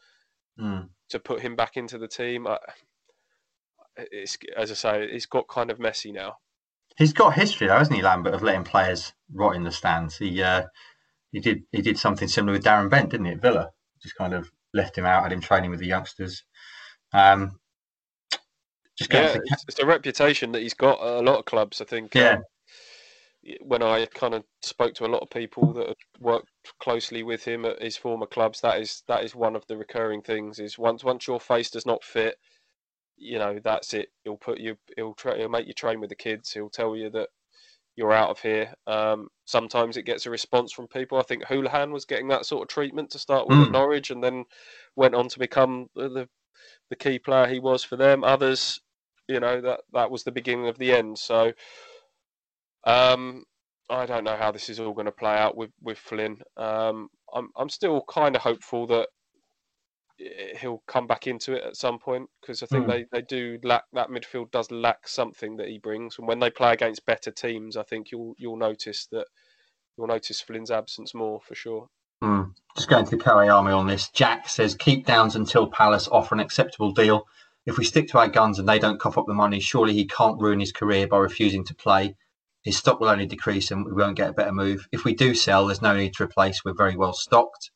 [0.58, 0.88] mm.
[1.10, 2.47] to put him back into the team.
[2.47, 2.58] I,
[3.97, 6.38] it's as I say, it's got kind of messy now.
[6.98, 10.18] He's got history, though, hasn't he, Lambert, of letting players rot in the stands.
[10.18, 10.64] He uh,
[11.32, 13.70] he did he did something similar with Darren Bent, didn't he, at Villa?
[14.02, 16.43] Just kind of left him out, had him training with the youngsters.
[17.14, 17.60] Um,
[18.98, 19.38] just yeah,
[19.68, 21.82] it's, a reputation that he's got at a lot of clubs.
[21.82, 22.16] I think.
[22.16, 22.34] Yeah.
[22.34, 22.43] Um,
[23.62, 27.45] when I kind of spoke to a lot of people that have worked closely with
[27.45, 30.60] him at his former clubs, that is that is one of the recurring things.
[30.60, 32.38] Is once once your face does not fit,
[33.18, 34.09] you know that's it.
[34.24, 34.78] He'll put you.
[34.95, 36.51] He'll tra- he'll make you train with the kids.
[36.51, 37.30] He'll tell you that
[37.95, 38.74] you're out of here.
[38.86, 41.18] Um, sometimes it gets a response from people.
[41.18, 43.65] I think Hoolahan was getting that sort of treatment to start with mm.
[43.65, 44.45] at Norwich, and then
[44.95, 46.28] went on to become the
[46.89, 48.24] the key player he was for them.
[48.24, 48.80] Others
[49.28, 51.18] you know that that was the beginning of the end.
[51.18, 51.51] So
[52.86, 53.43] um,
[53.89, 56.39] I don't know how this is all going to play out with with Flynn.
[56.55, 59.09] Um, I'm I'm still kind of hopeful that
[60.59, 62.89] he'll come back into it at some point because I think mm.
[62.89, 66.18] they, they do lack that midfield does lack something that he brings.
[66.18, 69.28] And when they play against better teams, I think you'll you'll notice that
[69.97, 71.88] you'll notice Flynn's absence more for sure.
[72.24, 72.53] Mm.
[72.76, 74.09] Just going to the K Army on this.
[74.09, 77.28] Jack says keep Downes until Palace offer an acceptable deal
[77.68, 80.05] if we stick to our guns and they don't cough up the money, surely he
[80.05, 82.15] can't ruin his career by refusing to play.
[82.63, 84.88] His stock will only decrease and we won't get a better move.
[84.93, 86.63] If we do sell, there's no need to replace.
[86.63, 87.72] We're very well stocked.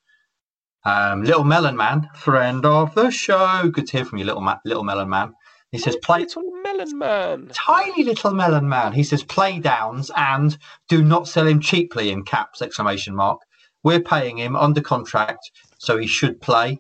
[0.86, 3.70] Um, little Melon Man, friend of the show.
[3.72, 5.34] Good to hear from you, little Ma- little Melon Man.
[5.72, 10.58] He says, "Play little Melon Man, tiny little Melon Man." He says, "Play Downes and
[10.90, 13.42] do not sell him cheaply." In caps exclamation mark.
[13.84, 16.80] We're paying him under contract, so he should play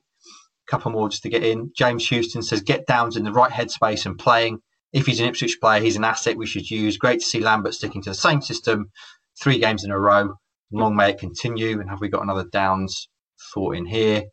[0.68, 1.72] A couple more just to get in.
[1.76, 4.60] James Houston says, get Downes in the right headspace and playing.
[4.93, 6.97] If he's an Ipswich player, he's an asset we should use.
[6.97, 8.91] Great to see Lambert sticking to the same system
[9.41, 10.36] three games in a row.
[10.72, 11.80] Long may it continue.
[11.82, 13.10] And have we got another Downes
[13.54, 14.24] thought in here?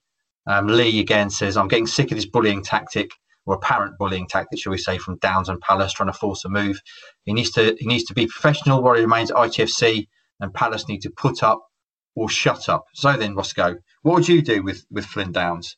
[0.47, 3.11] Um, Lee again says, I'm getting sick of this bullying tactic
[3.47, 6.49] or apparent bullying tactic, shall we say, from Downes and Palace trying to force a
[6.49, 6.81] move.
[7.25, 10.07] He needs to he needs to be professional while he remains ITFC,
[10.41, 11.63] and Palace need to put up
[12.15, 12.85] or shut up.
[12.95, 15.77] So then, Roscoe, what would you do with with Flynn Downes?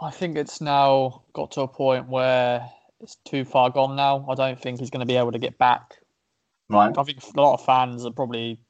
[0.00, 4.26] I think it's now got to a point where it's too far gone now.
[4.28, 5.96] I don't think he's going to be able to get back.
[6.68, 6.96] Right.
[6.96, 8.60] I think a lot of fans are probably,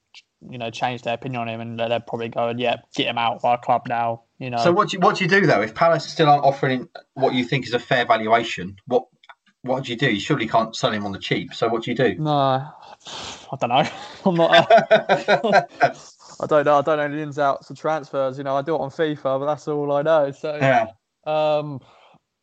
[0.47, 3.35] you know, change their opinion on him, and they're probably going, "Yeah, get him out
[3.35, 4.57] of our club now." You know.
[4.57, 7.33] So what do you what do you do though if Palace still aren't offering what
[7.33, 8.77] you think is a fair valuation?
[8.85, 9.05] What
[9.61, 10.11] what do you do?
[10.11, 11.53] You surely can't sell him on the cheap.
[11.53, 12.15] So what do you do?
[12.15, 13.89] No, I don't know.
[14.25, 14.71] I'm not.
[14.71, 15.61] Uh,
[16.41, 16.77] I don't know.
[16.77, 18.37] I don't know the ins outs of transfers.
[18.37, 20.31] You know, I do it on FIFA, but that's all I know.
[20.31, 20.87] So yeah.
[21.25, 21.81] Um,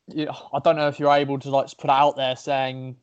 [0.09, 2.97] you I don't know if you're able to like put out there saying,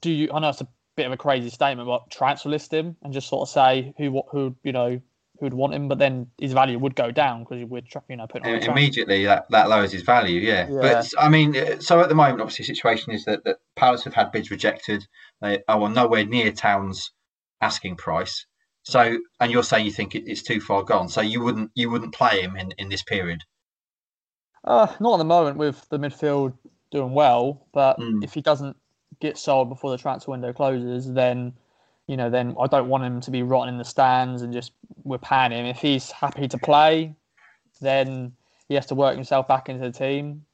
[0.00, 0.30] do you?
[0.32, 3.28] I know it's a bit of a crazy statement, but transfer list him and just
[3.28, 5.00] sort of say who who you know
[5.40, 8.26] who'd want him, but then his value would go down because you would you know
[8.26, 10.40] put immediately that, that lowers his value.
[10.40, 10.68] Yeah.
[10.70, 10.80] yeah.
[10.80, 14.04] but I mean, uh, so at the moment, obviously, the situation is that that Palace
[14.04, 15.06] have had bids rejected.
[15.40, 17.12] They are nowhere near Town's
[17.60, 18.46] asking price.
[18.82, 21.08] So, and you're saying you think it's too far gone.
[21.08, 23.42] So you wouldn't you wouldn't play him in in this period.
[24.64, 26.54] Uh, not at the moment with the midfield
[26.90, 28.22] doing well, but mm.
[28.24, 28.76] if he doesn't
[29.20, 31.52] get sold before the transfer window closes, then
[32.06, 34.72] you know, then I don't want him to be rotting in the stands and just
[35.04, 35.66] we're paying him.
[35.66, 37.14] If he's happy to play,
[37.80, 38.32] then
[38.68, 40.44] he has to work himself back into the team.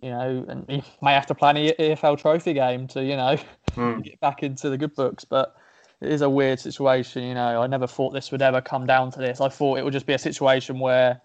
[0.00, 3.38] You know, and he may have to play an EFL Trophy game to, you know,
[3.72, 4.02] mm.
[4.02, 5.24] get back into the good books.
[5.24, 5.56] But
[6.00, 7.22] it is a weird situation.
[7.22, 9.40] You know, I never thought this would ever come down to this.
[9.40, 11.20] I thought it would just be a situation where,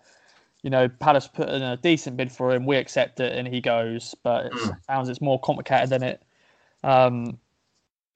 [0.63, 3.59] you know, Palace put in a decent bid for him, we accept it, and he
[3.59, 4.15] goes.
[4.23, 4.77] But it mm.
[4.87, 6.21] sounds it's more complicated than it.
[6.83, 7.39] Um,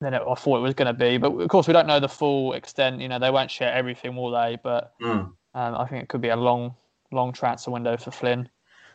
[0.00, 1.18] than it, I thought it was going to be.
[1.18, 3.00] But of course, we don't know the full extent.
[3.00, 4.58] You know, they won't share everything, will they?
[4.62, 5.10] But mm.
[5.10, 6.76] um, I think it could be a long,
[7.10, 8.48] long transfer window for Flynn.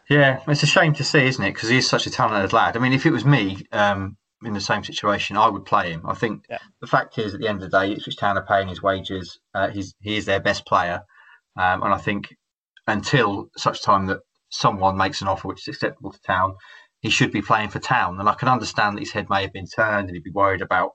[0.10, 1.54] Yeah, it's a shame to see, isn't it?
[1.54, 2.76] Because he's such a talented lad.
[2.76, 6.02] I mean, if it was me um, in the same situation, I would play him.
[6.06, 6.58] I think yeah.
[6.82, 9.40] the fact is, at the end of the day, Ipswich Town are paying his wages.
[9.54, 11.04] Uh, he's he is their best player,
[11.58, 12.36] um, and I think
[12.88, 16.56] until such time that someone makes an offer which is acceptable to Town,
[17.02, 18.20] he should be playing for Town.
[18.20, 20.62] And I can understand that his head may have been turned and he'd be worried
[20.62, 20.92] about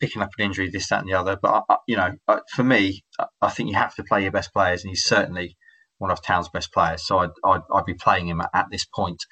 [0.00, 1.36] picking up an injury, this, that, and the other.
[1.40, 2.12] But, uh, you know,
[2.54, 3.02] for me,
[3.40, 5.56] I think you have to play your best players, and he's certainly
[5.98, 7.06] one of Town's best players.
[7.06, 9.22] So I'd, I'd, I'd be playing him at, this point,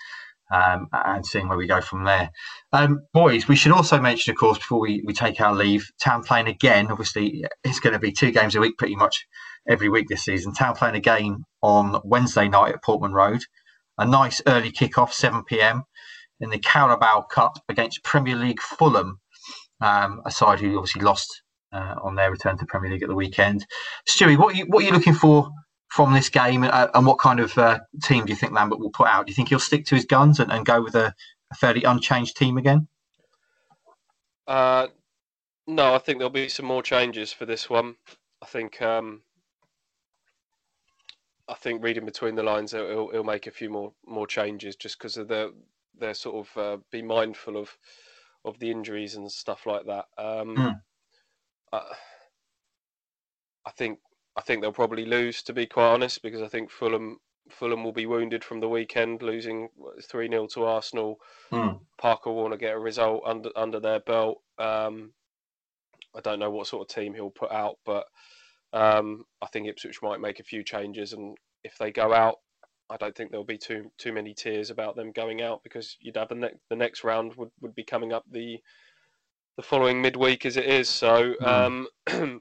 [0.52, 2.30] um, and seeing where we go from there.
[2.72, 6.22] Um, boys, we should also mention, of course, before we, we take our leave, Town
[6.22, 6.90] playing again.
[6.90, 9.26] Obviously, it's going to be two games a week pretty much
[9.68, 10.52] every week this season.
[10.52, 13.42] Town playing a game on Wednesday night at Portman Road.
[13.96, 15.84] A nice early kick-off, 7 p.m
[16.44, 19.18] in the Carabao Cup against Premier League Fulham,
[19.80, 21.42] um, a side who obviously lost
[21.72, 23.66] uh, on their return to Premier League at the weekend.
[24.06, 25.50] Stewie, what are you, what are you looking for
[25.88, 28.90] from this game, uh, and what kind of uh, team do you think Lambert will
[28.90, 29.26] put out?
[29.26, 31.14] Do you think he'll stick to his guns and, and go with a,
[31.50, 32.88] a, fairly unchanged team again?
[34.46, 34.88] Uh,
[35.66, 37.96] no, I think there'll be some more changes for this one.
[38.42, 39.22] I think um,
[41.48, 44.98] I think reading between the lines, he'll, he'll make a few more more changes just
[44.98, 45.54] because of the
[45.98, 47.76] they're sort of uh, be mindful of
[48.44, 50.04] of the injuries and stuff like that.
[50.18, 50.80] Um, mm.
[51.72, 51.80] I,
[53.66, 53.98] I think
[54.36, 57.18] I think they'll probably lose, to be quite honest, because I think Fulham
[57.50, 59.68] Fulham will be wounded from the weekend, losing
[60.02, 61.20] three 0 to Arsenal.
[61.52, 61.80] Mm.
[61.98, 64.42] Parker will want to get a result under under their belt.
[64.58, 65.12] Um,
[66.16, 68.06] I don't know what sort of team he'll put out, but
[68.72, 72.36] um, I think Ipswich might make a few changes, and if they go out
[72.90, 76.16] I don't think there'll be too too many tears about them going out because you'd
[76.16, 78.58] have the next the next round would, would be coming up the
[79.56, 80.88] the following midweek as it is.
[80.88, 81.88] So mm.
[82.08, 82.40] um,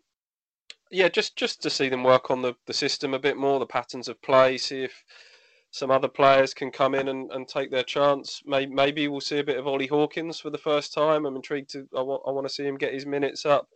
[0.92, 3.66] yeah, just just to see them work on the, the system a bit more, the
[3.66, 5.04] patterns of play, see if
[5.72, 8.42] some other players can come in and, and take their chance.
[8.46, 11.26] Maybe, maybe we'll see a bit of Ollie Hawkins for the first time.
[11.26, 11.88] I'm intrigued to.
[11.98, 13.68] I want I want to see him get his minutes up.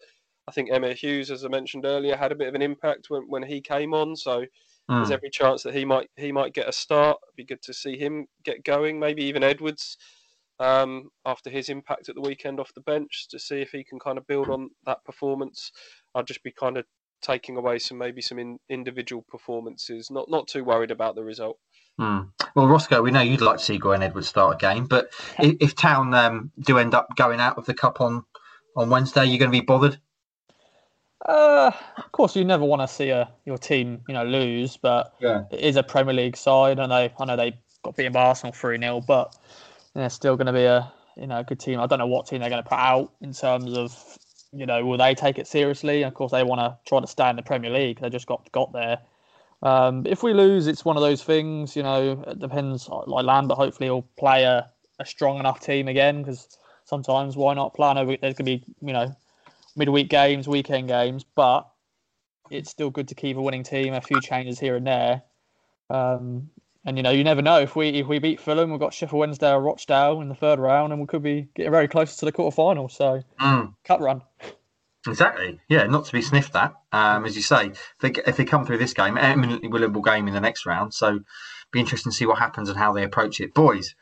[0.47, 3.23] I think Emyr Huws, as I mentioned earlier, had a bit of an impact when,
[3.23, 4.15] when he came on.
[4.15, 4.45] So
[4.89, 4.99] Mm.
[4.99, 7.17] There's every chance that he might he might get a start.
[7.23, 8.99] It'd be good to see him get going.
[8.99, 9.97] Maybe even Edwards
[10.59, 13.99] um, after his impact at the weekend off the bench to see if he can
[13.99, 15.71] kind of build on that performance.
[16.15, 16.85] I'd just be kind of
[17.21, 20.09] taking away some maybe some in, individual performances.
[20.09, 21.57] Not not too worried about the result.
[21.99, 22.29] Mm.
[22.55, 25.09] Well, Roscoe, we know you'd like to see Gwion Edwards start a game, but
[25.39, 28.23] if, if Town um, do end up going out of the cup on
[28.75, 29.99] on Wednesday, you're going to be bothered.
[31.25, 35.13] Uh, of course, you never want to see a, your team, you know, lose, but
[35.19, 35.43] yeah.
[35.51, 36.79] it is a Premier League side.
[36.79, 39.35] and they I know they got beaten by Arsenal three 0 but
[39.95, 41.79] they're still going to be a you know a good team.
[41.79, 44.17] I don't know what team they're going to put out in terms of
[44.53, 46.03] you know will they take it seriously?
[46.03, 47.99] Of course, they want to try to stay in the Premier League.
[47.99, 48.99] They just got got there.
[49.63, 51.75] Um, if we lose, it's one of those things.
[51.75, 52.87] You know, it depends.
[52.89, 56.47] Like Lambert, hopefully he'll play a, a strong enough team again because
[56.85, 57.87] sometimes why not play?
[57.87, 59.15] I know there's going to be you know
[59.77, 61.69] midweek games, weekend games, but
[62.49, 63.93] it's still good to keep a winning team.
[63.93, 65.21] A few changes here and there,
[65.89, 66.49] um,
[66.85, 69.19] and you know you never know if we if we beat Fulham, we've got Sheffield
[69.19, 72.25] Wednesday or Rochdale in the third round, and we could be getting very close to
[72.25, 72.89] the quarter final.
[72.89, 73.73] So mm.
[73.83, 74.21] cut run.
[75.07, 75.59] Exactly.
[75.69, 76.73] Yeah, not to be sniffed at.
[76.91, 80.27] Um, as you say, if they, if they come through this game, eminently winnable game
[80.27, 80.93] in the next round.
[80.93, 81.19] So,
[81.71, 83.53] be interesting to see what happens and how they approach it.
[83.53, 83.95] Boys,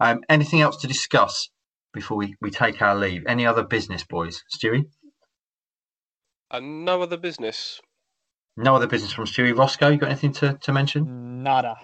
[0.00, 1.48] um, anything else to discuss
[1.92, 3.24] before we, we take our leave?
[3.26, 4.44] Any other business, boys?
[4.54, 4.86] Stewie?
[6.52, 7.80] And no other business.
[8.56, 9.88] No other business from Stewie Roscoe.
[9.88, 11.42] You got anything to, to mention?
[11.42, 11.76] Nada.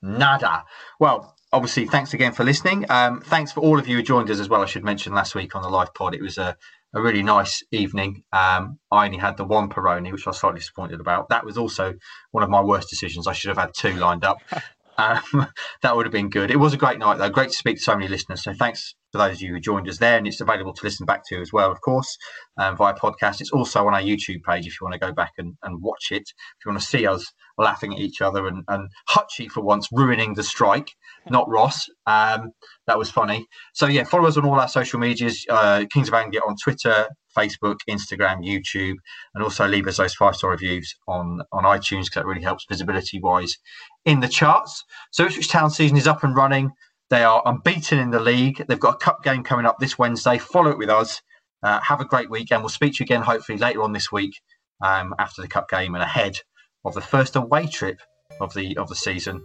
[0.00, 0.64] Nada.
[1.00, 2.86] Well, obviously, thanks again for listening.
[2.88, 4.62] Um, thanks for all of you who joined us as well.
[4.62, 6.56] I should mention last week on the live pod, it was a,
[6.94, 8.22] a really nice evening.
[8.32, 11.28] Um, I only had the one Peroni, which I was slightly disappointed about.
[11.30, 11.94] That was also
[12.30, 13.26] one of my worst decisions.
[13.26, 14.38] I should have had two lined up.
[14.98, 15.22] Um,
[15.82, 16.50] that would have been good.
[16.50, 17.30] It was a great night, though.
[17.30, 18.42] Great to speak to so many listeners.
[18.42, 20.16] So thanks for those of you who joined us there.
[20.18, 22.16] And it's available to listen back to as well, of course,
[22.58, 23.40] um, via podcast.
[23.40, 26.10] It's also on our YouTube page if you want to go back and, and watch
[26.10, 26.22] it.
[26.22, 29.88] If you want to see us, laughing at each other and, and Hutchie for once
[29.92, 30.90] ruining the strike,
[31.28, 31.88] not Ross.
[32.06, 32.50] Um,
[32.86, 33.46] that was funny.
[33.74, 37.08] So yeah, follow us on all our social medias, uh, Kings of Anglia on Twitter,
[37.36, 38.96] Facebook, Instagram, YouTube,
[39.34, 42.66] and also leave us those five star reviews on on iTunes because that really helps
[42.68, 43.56] visibility wise
[44.04, 44.84] in the charts.
[45.10, 46.72] So Ipswich Town season is up and running.
[47.12, 48.64] They are unbeaten in the league.
[48.66, 50.38] They've got a cup game coming up this Wednesday.
[50.38, 51.20] Follow it with us.
[51.62, 52.62] Uh, have a great weekend.
[52.62, 54.40] We'll speak to you again hopefully later on this week
[54.82, 56.38] um, after the cup game and ahead
[56.86, 58.00] of the first away trip
[58.40, 59.44] of the of the season.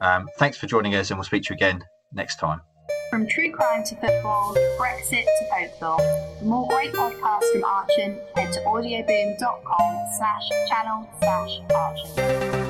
[0.00, 2.60] Um, thanks for joining us, and we'll speak to you again next time.
[3.10, 5.98] From true crime to football, Brexit to folklore.
[6.38, 12.67] For more great podcasts from Archon, head to audioboom.com slash channel slash Archon.